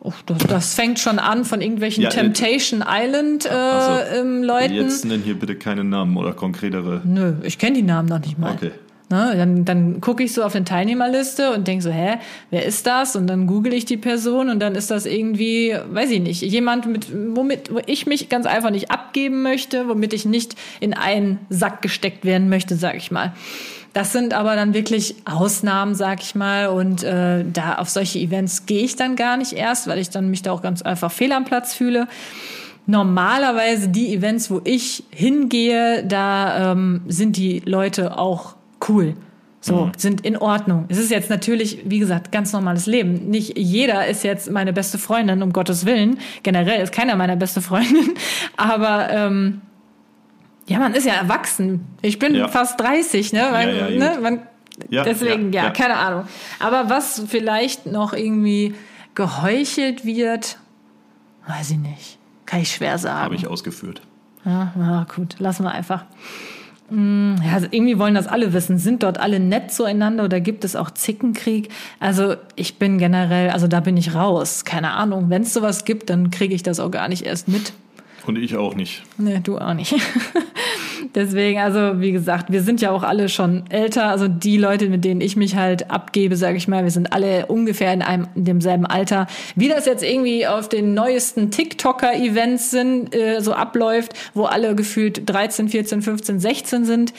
[0.00, 4.44] Oh, das, das fängt schon an von irgendwelchen Ja, äh, Temptation Island äh, Also, ähm,
[4.44, 4.74] Leuten.
[4.74, 7.02] Jetzt nenn hier bitte keine Namen oder konkretere.
[7.04, 8.52] Nö, ich kenne die Namen noch nicht mal.
[8.52, 8.70] Okay.
[9.10, 12.18] Ne, dann dann gucke ich so auf den Teilnehmerliste und denke so, hä,
[12.50, 13.16] wer ist das?
[13.16, 16.84] Und dann google ich die Person und dann ist das irgendwie, weiß ich nicht, jemand,
[16.86, 21.38] mit, womit wo ich mich ganz einfach nicht abgeben möchte, womit ich nicht in einen
[21.48, 23.32] Sack gesteckt werden möchte, sag ich mal.
[23.98, 26.68] Das sind aber dann wirklich Ausnahmen, sag ich mal.
[26.68, 30.30] Und äh, da auf solche Events gehe ich dann gar nicht erst, weil ich dann
[30.30, 32.06] mich da auch ganz einfach fehl am Platz fühle
[32.86, 38.54] normalerweise die Events, wo ich hingehe, da ähm, sind die Leute auch
[38.88, 39.14] cool.
[39.60, 40.86] So, sind in Ordnung.
[40.88, 43.28] Es ist jetzt natürlich, wie gesagt, ganz normales Leben.
[43.28, 46.18] Nicht jeder ist jetzt meine beste Freundin, um Gottes Willen.
[46.44, 48.14] Generell ist keiner meine beste Freundin.
[48.56, 49.60] Aber ähm,
[50.68, 51.86] ja, man ist ja erwachsen.
[52.02, 52.48] Ich bin Ja.
[52.48, 53.48] fast 30, ne?
[53.50, 54.18] Man, Ja, ja, ne?
[54.20, 54.42] Man,
[54.90, 56.24] deswegen, ja, keine Ahnung.
[56.60, 58.74] Aber was vielleicht noch irgendwie
[59.14, 60.58] geheuchelt wird,
[61.48, 62.18] weiß ich nicht.
[62.46, 63.20] Kann ich schwer sagen.
[63.24, 64.00] Habe ich ausgeführt.
[64.44, 66.04] Ja, ja, gut, lassen wir einfach.
[66.90, 68.78] Mm, Ja, also irgendwie wollen das alle wissen.
[68.78, 71.70] Sind dort alle nett zueinander oder gibt es auch Zickenkrieg?
[72.00, 74.64] Also ich bin generell, also da bin ich raus.
[74.64, 75.28] Keine Ahnung.
[75.28, 77.72] Wenn es sowas gibt, dann kriege ich das auch gar nicht erst mit.
[78.28, 79.04] Und ich auch nicht.
[79.16, 79.94] Nee, du auch nicht.
[81.14, 84.10] Deswegen, also wie gesagt, wir sind ja auch alle schon älter.
[84.10, 87.46] Also die Leute, mit denen ich mich halt abgebe, sage ich mal, wir sind alle
[87.46, 89.28] ungefähr in einem in demselben Alter.
[89.56, 95.22] Wie das jetzt irgendwie auf den neuesten TikToker-Events sind, äh, so abläuft, wo alle gefühlt
[95.24, 97.14] 13, 14, 15, 16 sind,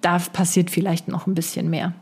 [0.00, 1.92] da passiert vielleicht noch ein bisschen mehr.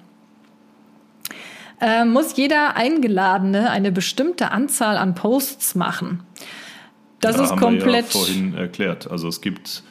[1.82, 6.22] Äh, muss jeder Eingeladene eine bestimmte Anzahl an Posts machen?
[7.20, 8.04] Das Ja, ist haben wir komplett.
[8.06, 9.10] ja vorhin erklärt.
[9.10, 9.82] Also es gibt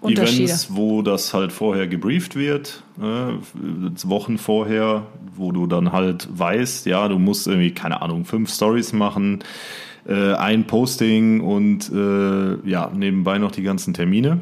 [0.00, 0.44] Unterschiede.
[0.44, 3.32] Events, wo das halt vorher gebrieft wird, äh,
[4.08, 8.92] Wochen vorher, wo du dann halt weißt, ja, du musst irgendwie, keine Ahnung, fünf Stories
[8.92, 9.40] machen,
[10.06, 14.40] äh, ein Posting und äh, ja, nebenbei noch die ganzen Termine.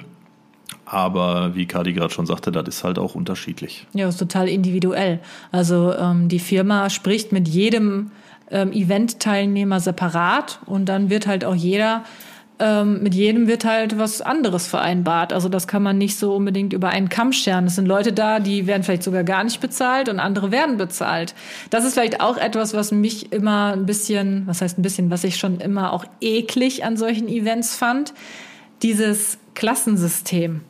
[0.84, 3.86] Aber wie Kadi gerade schon sagte, das ist halt auch unterschiedlich.
[3.92, 5.20] Ja, ist total individuell.
[5.52, 8.10] Also ähm, die Firma spricht mit jedem
[8.50, 12.04] ähm, Event-Teilnehmer separat und dann wird halt auch jeder,
[12.58, 15.32] ähm, mit jedem wird halt was anderes vereinbart.
[15.32, 17.66] Also das kann man nicht so unbedingt über einen Kamm scheren.
[17.66, 21.34] Es sind Leute da, die werden vielleicht sogar gar nicht bezahlt und andere werden bezahlt.
[21.70, 25.24] Das ist vielleicht auch etwas, was mich immer ein bisschen, was heißt ein bisschen, was
[25.24, 28.14] ich schon immer auch eklig an solchen Events fand.
[28.82, 30.60] Dieses Klassensystem.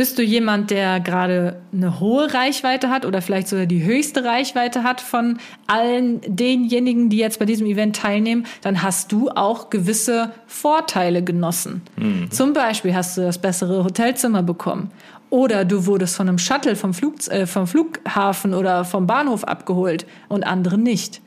[0.00, 4.82] Bist du jemand, der gerade eine hohe Reichweite hat oder vielleicht sogar die höchste Reichweite
[4.82, 5.36] hat von
[5.66, 11.82] allen denjenigen, die jetzt bei diesem Event teilnehmen, dann hast du auch gewisse Vorteile genossen.
[12.30, 14.90] Zum Beispiel hast du das bessere Hotelzimmer bekommen.
[15.28, 20.06] Oder du wurdest von einem Shuttle vom, Flug, äh, vom Flughafen oder vom Bahnhof abgeholt
[20.30, 21.20] und andere nicht.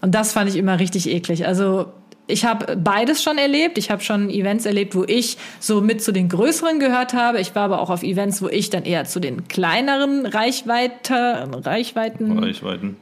[0.00, 1.46] Und das fand ich immer richtig eklig.
[1.46, 1.92] Also
[2.26, 3.76] ich habe beides schon erlebt.
[3.76, 7.40] Ich habe schon Events erlebt, wo ich so mit zu den größeren gehört habe.
[7.40, 12.38] Ich war aber auch auf Events, wo ich dann eher zu den kleineren Reichweite, Reichweiten,
[12.38, 12.96] Reichweiten.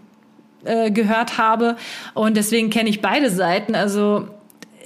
[0.64, 1.76] äh, gehört habe.
[2.14, 3.76] Und deswegen kenne ich beide Seiten.
[3.76, 4.28] Also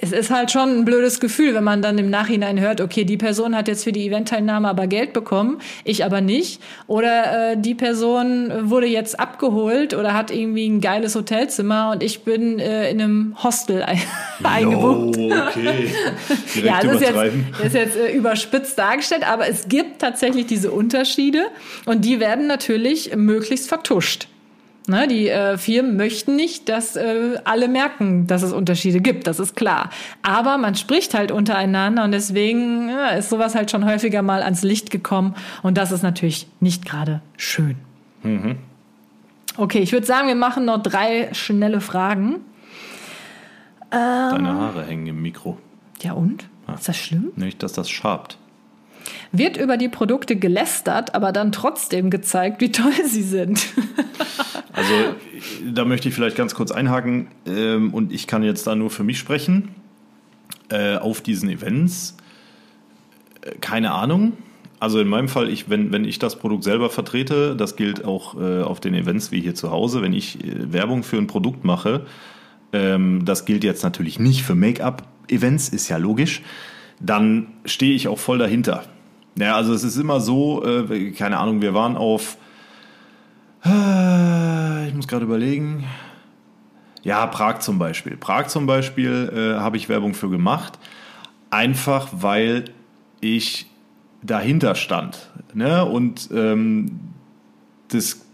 [0.00, 3.16] es ist halt schon ein blödes Gefühl, wenn man dann im Nachhinein hört, okay, die
[3.16, 6.60] Person hat jetzt für die Eventteilnahme aber Geld bekommen, ich aber nicht.
[6.86, 12.24] Oder äh, die Person wurde jetzt abgeholt oder hat irgendwie ein geiles Hotelzimmer und ich
[12.24, 14.00] bin äh, in einem Hostel ein
[14.42, 15.16] eingebucht.
[15.18, 15.90] Oh, okay.
[16.54, 20.46] Direkt Ja, das ist jetzt, das ist jetzt äh, überspitzt dargestellt, aber es gibt tatsächlich
[20.46, 21.46] diese Unterschiede
[21.86, 24.28] und die werden natürlich möglichst vertuscht.
[24.88, 29.40] Ne, die äh, Firmen möchten nicht, dass äh, alle merken, dass es Unterschiede gibt, das
[29.40, 29.90] ist klar.
[30.22, 34.62] Aber man spricht halt untereinander und deswegen ja, ist sowas halt schon häufiger mal ans
[34.62, 35.34] Licht gekommen
[35.64, 37.76] und das ist natürlich nicht gerade schön.
[39.56, 42.36] Okay, ich würde sagen, wir machen noch drei schnelle Fragen.
[43.90, 45.58] Deine Haare hängen im Mikro.
[46.00, 46.48] Ja und?
[46.74, 47.32] Ist das schlimm?
[47.36, 48.38] Nicht, dass das schabt.
[49.32, 53.66] Wird über die Produkte gelästert, aber dann trotzdem gezeigt, wie toll sie sind.
[54.72, 54.92] Also,
[55.72, 59.04] da möchte ich vielleicht ganz kurz einhaken ähm, und ich kann jetzt da nur für
[59.04, 59.74] mich sprechen.
[60.68, 62.16] Äh, auf diesen Events,
[63.40, 64.32] äh, keine Ahnung.
[64.80, 68.38] Also in meinem Fall, ich, wenn, wenn ich das Produkt selber vertrete, das gilt auch
[68.38, 71.64] äh, auf den Events wie hier zu Hause, wenn ich äh, Werbung für ein Produkt
[71.64, 72.04] mache,
[72.72, 76.42] ähm, das gilt jetzt natürlich nicht für Make-up-Events, ist ja logisch,
[77.00, 78.84] dann stehe ich auch voll dahinter.
[79.38, 82.36] Ja, also es ist immer so, äh, keine Ahnung, wir waren auf
[83.64, 85.84] äh, Ich muss gerade überlegen.
[87.02, 88.16] Ja, Prag zum Beispiel.
[88.16, 90.78] Prag zum Beispiel äh, habe ich Werbung für gemacht.
[91.50, 92.64] Einfach weil
[93.20, 93.66] ich
[94.22, 95.30] dahinter stand.
[95.54, 95.84] Ne?
[95.84, 96.98] Und ähm,
[97.88, 98.26] das,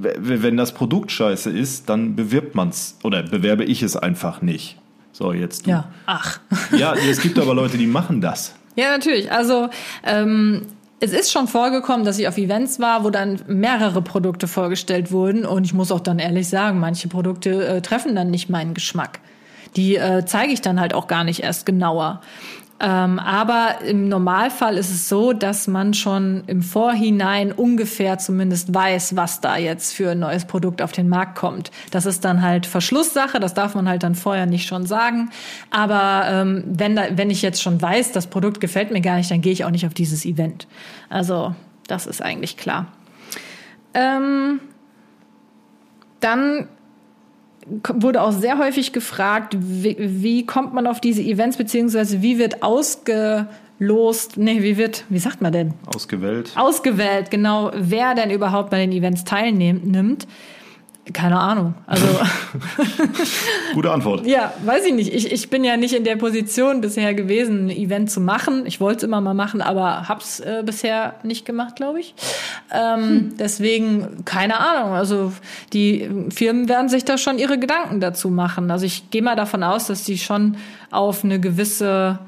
[0.00, 4.78] wenn das Produkt scheiße ist, dann bewirbt man es oder bewerbe ich es einfach nicht.
[5.12, 5.70] So, jetzt du.
[5.70, 5.92] Ja.
[6.06, 6.40] Ach.
[6.76, 8.54] Ja, es gibt aber Leute, die machen das.
[8.76, 9.30] Ja, natürlich.
[9.30, 9.68] Also
[10.02, 10.66] ähm,
[11.00, 15.44] es ist schon vorgekommen, dass ich auf Events war, wo dann mehrere Produkte vorgestellt wurden.
[15.44, 19.20] Und ich muss auch dann ehrlich sagen, manche Produkte äh, treffen dann nicht meinen Geschmack.
[19.76, 22.20] Die äh, zeige ich dann halt auch gar nicht erst genauer.
[22.86, 29.16] Ähm, aber im Normalfall ist es so, dass man schon im Vorhinein ungefähr zumindest weiß,
[29.16, 31.70] was da jetzt für ein neues Produkt auf den Markt kommt.
[31.92, 35.30] Das ist dann halt Verschlusssache, das darf man halt dann vorher nicht schon sagen.
[35.70, 39.30] Aber ähm, wenn, da, wenn ich jetzt schon weiß, das Produkt gefällt mir gar nicht,
[39.30, 40.66] dann gehe ich auch nicht auf dieses Event.
[41.08, 41.54] Also
[41.86, 42.88] das ist eigentlich klar.
[43.94, 44.60] Ähm,
[46.20, 46.68] dann
[47.66, 52.62] wurde auch sehr häufig gefragt, wie, wie kommt man auf diese Events, beziehungsweise wie wird
[52.62, 55.74] ausgelost, nee, wie wird, wie sagt man denn?
[55.94, 56.52] Ausgewählt.
[56.56, 60.26] Ausgewählt, genau, wer denn überhaupt bei den Events teilnimmt.
[61.12, 61.74] Keine Ahnung.
[61.86, 62.06] Also
[63.74, 64.26] Gute Antwort.
[64.26, 65.12] ja, weiß ich nicht.
[65.12, 68.64] Ich, ich bin ja nicht in der Position bisher gewesen, ein Event zu machen.
[68.64, 72.14] Ich wollte es immer mal machen, aber hab's äh, bisher nicht gemacht, glaube ich.
[72.72, 74.92] Ähm, Deswegen keine Ahnung.
[74.92, 75.32] Also
[75.74, 78.70] die Firmen werden sich da schon ihre Gedanken dazu machen.
[78.70, 80.56] Also ich gehe mal davon aus, dass die schon
[80.90, 82.18] auf eine gewisse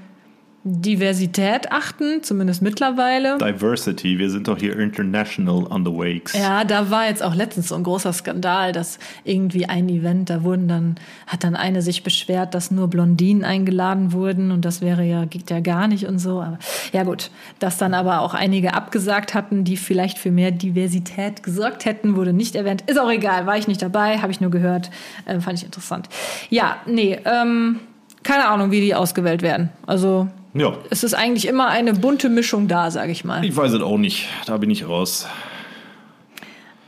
[0.68, 3.38] Diversität achten, zumindest mittlerweile.
[3.38, 6.32] Diversity, wir sind doch hier international on the wakes.
[6.32, 10.42] Ja, da war jetzt auch letztens so ein großer Skandal, dass irgendwie ein Event, da
[10.42, 10.96] wurden dann,
[11.28, 15.50] hat dann eine sich beschwert, dass nur Blondinen eingeladen wurden und das wäre ja, geht
[15.50, 16.42] ja gar nicht und so.
[16.42, 16.58] Aber,
[16.92, 21.84] ja gut, dass dann aber auch einige abgesagt hatten, die vielleicht für mehr Diversität gesorgt
[21.84, 22.82] hätten, wurde nicht erwähnt.
[22.88, 24.90] Ist auch egal, war ich nicht dabei, habe ich nur gehört,
[25.26, 26.08] äh, fand ich interessant.
[26.50, 27.78] Ja, nee, ähm,
[28.24, 29.70] keine Ahnung, wie die ausgewählt werden.
[29.86, 30.26] Also
[30.58, 33.44] Ja, es ist eigentlich immer eine bunte Mischung da, sage ich mal.
[33.44, 34.28] ich weiß es auch nicht.
[34.46, 35.26] Da bin ich raus.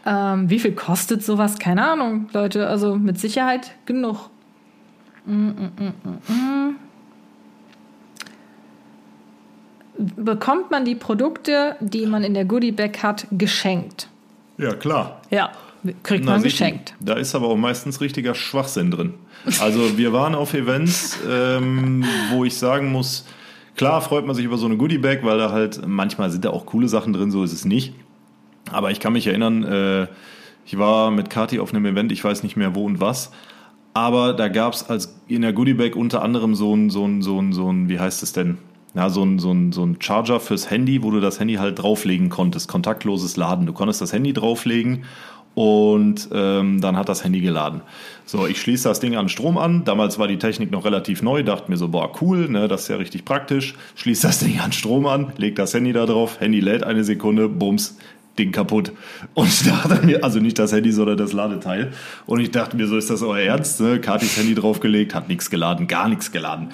[0.07, 1.59] Ähm, wie viel kostet sowas?
[1.59, 2.69] Keine Ahnung, Leute.
[2.69, 4.31] Also mit Sicherheit genug.
[5.27, 6.77] Mm, mm, mm, mm, mm.
[10.25, 14.09] Bekommt man die Produkte, die man in der Goodie-Bag hat, geschenkt?
[14.57, 15.21] Ja, klar.
[15.31, 15.51] Ja,
[16.05, 16.95] kriegt Na, man geschenkt.
[17.01, 19.15] Da ist aber auch meistens richtiger Schwachsinn drin.
[19.61, 23.25] Also wir waren auf Events, ähm, wo ich sagen muss,
[23.79, 26.67] klar freut man sich über so eine Goodie-Bag, weil da halt manchmal sind da auch
[26.67, 27.95] coole Sachen drin, so ist es nicht.
[28.71, 30.09] Aber ich kann mich erinnern, äh,
[30.67, 33.31] ich war mit Kati auf einem Event, ich weiß nicht mehr wo und was.
[33.95, 37.53] Aber da gab es in der Goodie-Bag unter anderem so ein, so ein, so ein,
[37.55, 38.59] so ein, wie heißt es denn?
[38.95, 41.81] Ja, so ein, so, ein, so ein Charger fürs Handy, wo du das Handy halt
[41.81, 43.67] drauflegen konntest, kontaktloses Laden.
[43.67, 45.05] Du konntest das Handy drauflegen
[45.59, 47.81] und ähm, dann hat das Handy geladen.
[48.27, 49.83] So, ich schließe das Ding an Strom an.
[49.83, 52.89] Damals war die Technik noch relativ neu, dachte mir so, boah, cool, ne, das ist
[52.89, 53.75] ja richtig praktisch.
[53.97, 57.49] Schließe das Ding an Strom an, leg das Handy da drauf, Handy lädt eine Sekunde,
[57.49, 57.99] bums,
[58.39, 58.93] Ding kaputt.
[59.35, 61.91] Und da hat er mir, also nicht das Handy, sondern das Ladeteil.
[62.27, 63.81] Und ich dachte mir, so ist das euer Ernst?
[63.81, 64.01] Ne?
[64.01, 66.69] Katis Handy draufgelegt, hat nichts geladen, gar nichts geladen.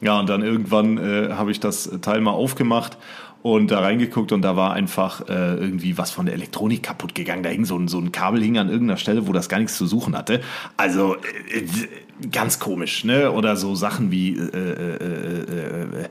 [0.00, 2.98] Ja, und dann irgendwann äh, habe ich das Teil mal aufgemacht
[3.42, 7.42] und da reingeguckt und da war einfach äh, irgendwie was von der Elektronik kaputt gegangen.
[7.42, 9.76] Da hing so ein, so ein Kabel hing an irgendeiner Stelle, wo das gar nichts
[9.76, 10.40] zu suchen hatte.
[10.76, 13.30] Also äh, ganz komisch, ne?
[13.30, 16.08] Oder so Sachen wie äh, äh,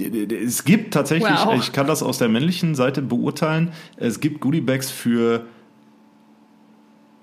[0.00, 1.58] äh, äh, es gibt tatsächlich, Wow.
[1.58, 5.44] ich kann das aus der männlichen Seite beurteilen, es gibt Goodiebags für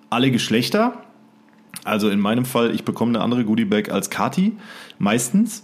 [0.10, 1.02] alle Geschlechter.
[1.84, 4.58] Also in meinem Fall, ich bekomme eine andere Goodiebag als Kati,
[4.98, 5.64] meistens.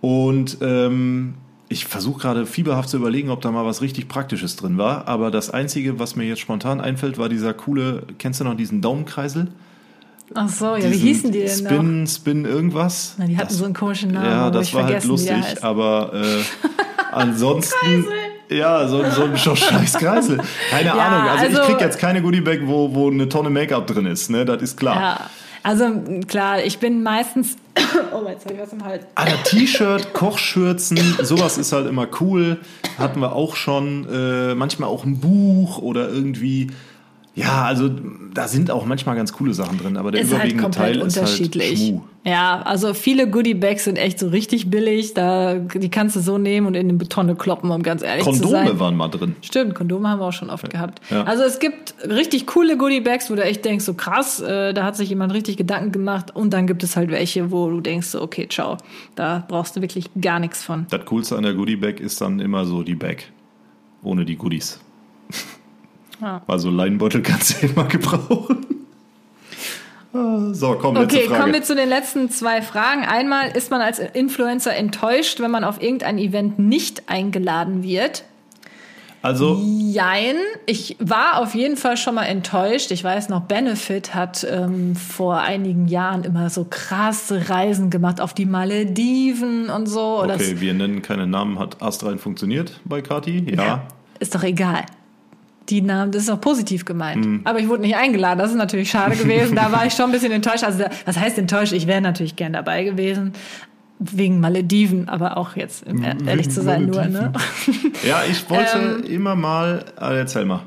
[0.00, 1.34] Und ähm,
[1.72, 5.06] ich versuche gerade fieberhaft zu überlegen, ob da mal was richtig Praktisches drin war.
[5.08, 8.82] Aber das Einzige, was mir jetzt spontan einfällt, war dieser coole, kennst du noch diesen
[8.82, 9.46] Daumenkreisel?
[10.34, 12.08] Ach so, ja, wie hießen die denn Spin, noch?
[12.10, 13.14] Spin irgendwas?
[13.18, 16.42] Na, die hatten Das- so einen komischen Namen, Ja, das war halt lustig, aber äh,
[17.12, 18.04] ansonsten.
[18.48, 20.40] Ja, so, so ein so ein scheiß Kreisel.
[20.70, 21.28] Keine Ja, Ahnung.
[21.30, 24.44] Also, also- ich krieg jetzt keine Goodiebag, wo, wo eine Tonne Make-up drin ist, ne?
[24.44, 24.96] Das ist klar.
[24.96, 25.30] Ja,
[25.62, 27.56] also klar, ich bin meistens.
[28.12, 29.04] oh, jetzt habe ich was im Hals.
[29.14, 32.58] Alter, T-Shirt, Kochschürzen, sowas ist halt immer cool.
[32.98, 34.06] Hatten wir auch schon.
[34.10, 36.68] Äh, manchmal auch ein Buch oder irgendwie.
[37.40, 37.90] Ja, also
[38.34, 41.06] da sind auch manchmal ganz coole Sachen drin, aber der Ist halt überwiegende komplett Teil
[41.06, 41.78] ist halt unterschiedlich.
[41.78, 42.00] Schmuh.
[42.24, 45.14] ja, also viele Goodie-Bags sind echt so richtig billig.
[45.14, 48.34] Da, die kannst du so nehmen und in eine Tonne kloppen, um ganz ehrlich zu
[48.34, 48.66] sein.
[48.66, 49.36] Kondome waren mal drin.
[49.40, 51.00] Stimmt, Kondome haben wir auch schon oft gehabt.
[51.10, 51.22] Ja.
[51.24, 54.96] Also es gibt richtig coole Goodie-Bags, wo du echt denkst, so krass, äh, da hat
[54.96, 56.36] sich jemand richtig Gedanken gemacht.
[56.36, 58.76] Und dann gibt es halt welche, wo du denkst, so, okay, ciao,
[59.14, 60.86] da brauchst du wirklich gar nichts von.
[60.90, 63.24] Das Coolste an der Goodie-Bag ist dann immer so die Bag.
[64.02, 64.78] Ohne die Goodies.
[66.20, 66.42] Ja.
[66.46, 68.66] Weil so Leinbeutel kannst du immer gebrauchen.
[70.12, 71.40] So, komm, letzte Okay, Frage.
[71.40, 73.04] kommen wir zu den letzten zwei Fragen.
[73.04, 78.24] Einmal, ist man als Influencer enttäuscht, wenn man auf irgendein Event nicht eingeladen wird?
[79.22, 80.34] also, Jein,
[80.66, 82.90] ich war auf jeden Fall schon mal enttäuscht.
[82.90, 88.34] Ich weiß noch, Benefit hat ähm, vor einigen Jahren immer so krasse Reisen gemacht auf
[88.34, 90.24] die Malediven und so.
[90.26, 91.58] Das okay, wir nennen keine Namen.
[91.60, 93.54] Hat Astrein funktioniert bei Kati?
[93.54, 93.84] Ja.
[94.18, 94.86] ist doch egal.
[95.70, 97.24] Die Namen, das ist doch positiv gemeint.
[97.24, 97.40] Mhm.
[97.44, 98.38] Aber ich wurde nicht eingeladen.
[98.40, 99.54] Das ist natürlich schade gewesen.
[99.54, 100.64] Da war ich schon ein bisschen enttäuscht.
[100.64, 101.72] Also, was heißt enttäuscht?
[101.72, 103.32] Ich wäre natürlich gern dabei gewesen.
[104.00, 107.32] Wegen Malediven, aber auch jetzt, um ehrlich zu sein, nur, ne?
[108.08, 109.04] Ja, ich wollte Ähm.
[109.04, 109.84] immer mal.
[109.96, 110.60] Ah, erzähl mal.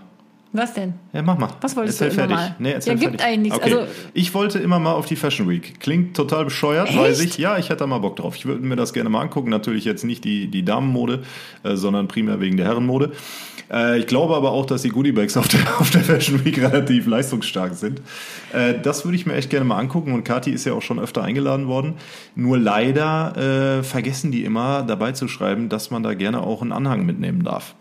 [0.56, 0.94] Was denn?
[1.14, 1.50] Ja, mach mal.
[1.62, 2.50] Was wolltest erzähl du immer fertig.
[2.52, 2.64] mal?
[2.64, 3.26] Nee, erzähl Ja, gibt fertig.
[3.28, 3.58] eigentlich nichts.
[3.68, 3.76] Okay.
[3.76, 5.80] Also- ich wollte immer mal auf die Fashion Week.
[5.80, 6.98] Klingt total bescheuert, Echt?
[7.00, 7.38] weiß ich.
[7.40, 8.36] Ja, ich hätte da mal Bock drauf.
[8.36, 9.50] Ich würde mir das gerne mal angucken.
[9.50, 11.24] Natürlich jetzt nicht die, die Damenmode,
[11.64, 13.12] äh, sondern primär wegen der Herrenmode.
[13.72, 17.08] Äh, ich glaube aber auch, dass die Goodiebags auf der, auf der Fashion Week relativ
[17.08, 18.02] leistungsstark sind.
[18.54, 20.14] Äh, das würde ich mir echt gerne mal angucken.
[20.14, 21.96] Und Kathi ist ja auch schon öfter eingeladen worden.
[22.36, 26.72] Nur leider äh, vergessen die immer dabei zu schreiben, dass man da gerne auch einen
[26.74, 27.74] Anhang mitnehmen darf.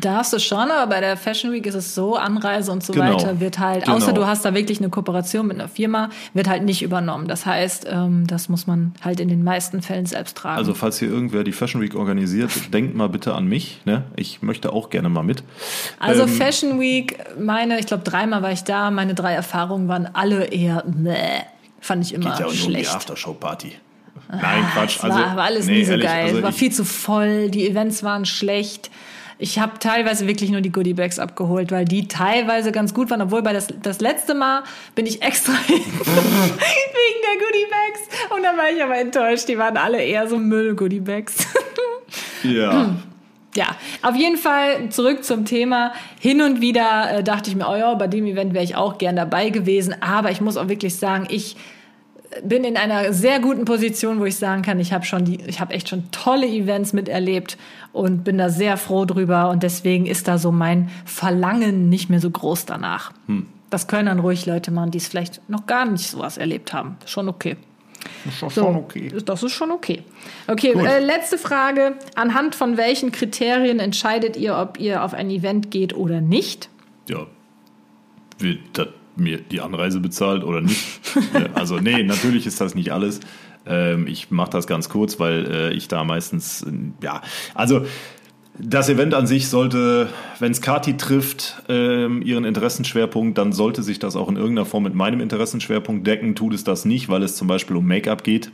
[0.00, 3.14] Darfst du schon, aber bei der Fashion Week ist es so, Anreise und so Genau.
[3.14, 3.96] weiter wird halt, Genau.
[3.96, 7.28] außer du hast da wirklich eine Kooperation mit einer Firma, wird halt nicht übernommen.
[7.28, 10.56] Das heißt, ähm, das muss man halt in den meisten Fällen selbst tragen.
[10.58, 13.80] Also falls hier irgendwer die Fashion Week organisiert, denkt mal bitte an mich.
[13.84, 14.04] Ne?
[14.16, 15.42] Ich möchte auch gerne mal mit.
[15.98, 20.08] Also Ähm, Fashion Week, meine, ich glaube dreimal war ich da, meine drei Erfahrungen waren
[20.12, 21.16] alle eher, meh,
[21.80, 22.94] fand ich immer geht ja auch nur um die schlecht.
[22.94, 23.72] Aftershow-Party.
[24.28, 24.96] Nein, Quatsch.
[24.96, 26.24] Es Also, war, war alles nee, nie so ehrlich, geil.
[26.24, 28.90] also es war viel zu voll, die Events waren schlecht.
[29.38, 33.20] Ich habe teilweise wirklich nur die Goodiebags abgeholt, weil die teilweise ganz gut waren.
[33.20, 34.62] Obwohl bei das, das letzte Mal
[34.94, 38.34] bin ich extra wegen der Goodiebags.
[38.34, 39.48] Und dann war ich aber enttäuscht.
[39.48, 41.46] Die waren alle eher so Müll-Goodiebags.
[42.42, 42.96] Ja.
[43.56, 45.94] Ja, auf jeden Fall zurück zum Thema.
[46.20, 48.98] Hin und wieder äh, dachte ich mir, oh ja, bei dem Event wäre ich auch
[48.98, 49.96] gern dabei gewesen.
[50.02, 51.56] Aber ich muss auch wirklich sagen, ich
[52.42, 55.60] bin in einer sehr guten Position, wo ich sagen kann, ich habe schon die, ich
[55.60, 57.56] habe echt schon tolle Events miterlebt
[57.92, 59.50] und bin da sehr froh drüber.
[59.50, 63.12] Und deswegen ist da so mein Verlangen nicht mehr so groß danach.
[63.70, 66.96] Das können dann ruhig Leute machen, die es vielleicht noch gar nicht sowas erlebt haben.
[67.06, 67.56] Schon okay.
[68.26, 69.12] Ist doch So, schon okay.
[69.24, 70.02] Das ist schon okay.
[70.46, 71.94] Okay, äh, letzte Frage.
[72.14, 76.68] Anhand von welchen Kriterien entscheidet ihr, ob ihr auf ein Event geht oder nicht?
[77.08, 77.26] Ja.
[78.72, 80.84] Das mir die Anreise bezahlt oder nicht?
[81.34, 83.20] Ja, also, nee, natürlich ist das nicht alles.
[83.66, 87.22] Ähm, ich mache das ganz kurz, weil äh, ich da meistens, äh, ja,
[87.54, 87.86] also
[88.58, 90.08] das Event an sich sollte,
[90.38, 94.84] wenn es Kati trifft, ähm, ihren Interessenschwerpunkt, dann sollte sich das auch in irgendeiner Form
[94.84, 96.34] mit meinem Interessenschwerpunkt decken.
[96.34, 98.50] Tut es das nicht, weil es zum Beispiel um Make-up geht,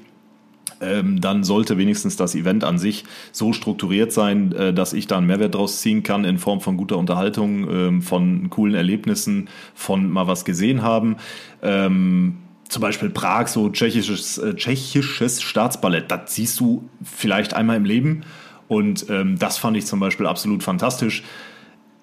[0.83, 5.19] ähm, dann sollte wenigstens das Event an sich so strukturiert sein, äh, dass ich da
[5.19, 10.11] einen Mehrwert draus ziehen kann in Form von guter Unterhaltung, ähm, von coolen Erlebnissen, von
[10.11, 11.17] mal was gesehen haben.
[11.63, 17.85] Ähm, zum Beispiel Prag, so tschechisches, äh, tschechisches Staatsballett, das siehst du vielleicht einmal im
[17.85, 18.25] Leben.
[18.67, 21.23] Und ähm, das fand ich zum Beispiel absolut fantastisch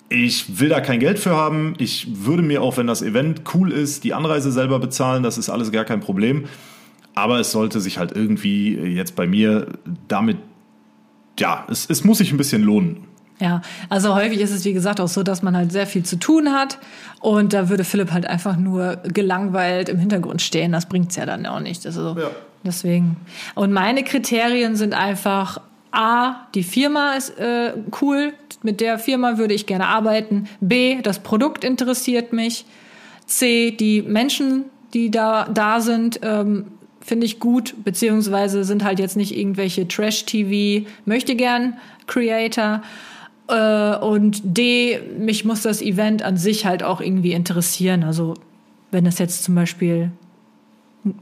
[0.09, 1.73] Ich will da kein Geld für haben.
[1.80, 5.23] Ich würde mir auch, wenn das Event cool ist, die Anreise selber bezahlen.
[5.23, 6.45] Das ist alles gar kein Problem.
[7.20, 9.67] Aber es sollte sich halt irgendwie jetzt bei mir
[10.07, 10.38] damit,
[11.39, 13.05] ja, es, es muss sich ein bisschen lohnen.
[13.41, 16.17] Ja, also häufig ist es wie gesagt auch so, dass man halt sehr viel zu
[16.17, 16.78] tun hat
[17.22, 20.74] und da würde Philipp halt einfach nur gelangweilt im Hintergrund stehen.
[20.74, 21.86] Das bringt's ja dann auch nicht.
[21.86, 22.32] Also Ja.
[22.65, 23.15] deswegen.
[23.55, 25.61] Und meine Kriterien sind einfach
[25.91, 30.49] A, die Firma ist äh, cool, mit der Firma würde ich gerne arbeiten.
[30.59, 32.65] B, das Produkt interessiert mich.
[33.26, 36.65] C, die Menschen, die da da sind, ähm,
[37.02, 41.78] finde ich gut, beziehungsweise sind halt jetzt nicht irgendwelche Trash-TV, möchte gern
[42.08, 42.82] Creator.
[43.47, 48.04] Äh, und D, mich muss das Event an sich halt auch irgendwie interessieren.
[48.04, 48.36] Also
[48.91, 50.12] wenn es jetzt zum Beispiel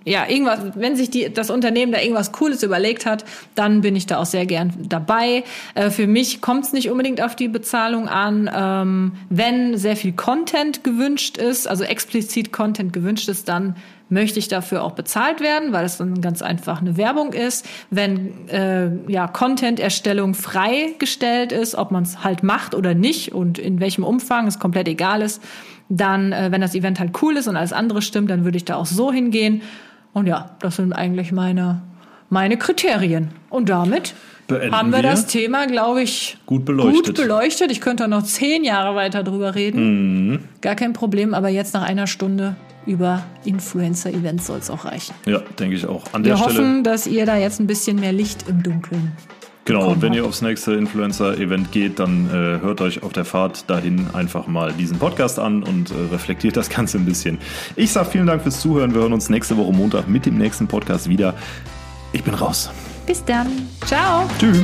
[0.06, 3.24] ja, irgendwas, wenn sich die, das Unternehmen da irgendwas Cooles überlegt hat,
[3.54, 5.44] dann bin ich da auch sehr gern dabei.
[5.76, 8.50] Äh, für mich kommt es nicht unbedingt auf die Bezahlung an.
[8.54, 13.76] Ähm, wenn sehr viel Content gewünscht ist, also explizit Content gewünscht ist, dann
[14.10, 17.66] möchte ich dafür auch bezahlt werden, weil es dann ganz einfach eine Werbung ist.
[17.90, 23.80] Wenn äh, ja Content-Erstellung freigestellt ist, ob man es halt macht oder nicht und in
[23.80, 25.42] welchem Umfang, es komplett egal ist,
[25.90, 28.66] dann, äh, wenn das Event halt cool ist und alles andere stimmt, dann würde ich
[28.66, 29.62] da auch so hingehen.
[30.14, 31.82] Und ja, das sind eigentlich meine,
[32.30, 33.30] meine Kriterien.
[33.50, 34.16] Und damit
[34.48, 35.04] Beenden haben wir, wir.
[35.04, 37.06] das Thema, glaube ich, Gut beleuchtet.
[37.06, 37.72] gut beleuchtet.
[37.72, 40.30] Ich könnte noch zehn Jahre weiter drüber reden.
[40.30, 40.40] Mhm.
[40.62, 42.56] Gar kein Problem, aber jetzt nach einer Stunde
[42.88, 45.14] über Influencer-Events soll es auch reichen.
[45.26, 46.04] Ja, denke ich auch.
[46.14, 46.60] An der Wir Stelle.
[46.60, 49.12] hoffen, dass ihr da jetzt ein bisschen mehr Licht im Dunkeln
[49.66, 53.70] Genau, und wenn ihr aufs nächste Influencer-Event geht, dann äh, hört euch auf der Fahrt
[53.70, 57.38] dahin einfach mal diesen Podcast an und äh, reflektiert das Ganze ein bisschen.
[57.76, 58.94] Ich sage vielen Dank fürs Zuhören.
[58.94, 61.34] Wir hören uns nächste Woche Montag mit dem nächsten Podcast wieder.
[62.14, 62.72] Ich bin raus.
[63.06, 63.48] Bis dann.
[63.86, 64.30] Ciao.
[64.40, 64.64] Tschüss.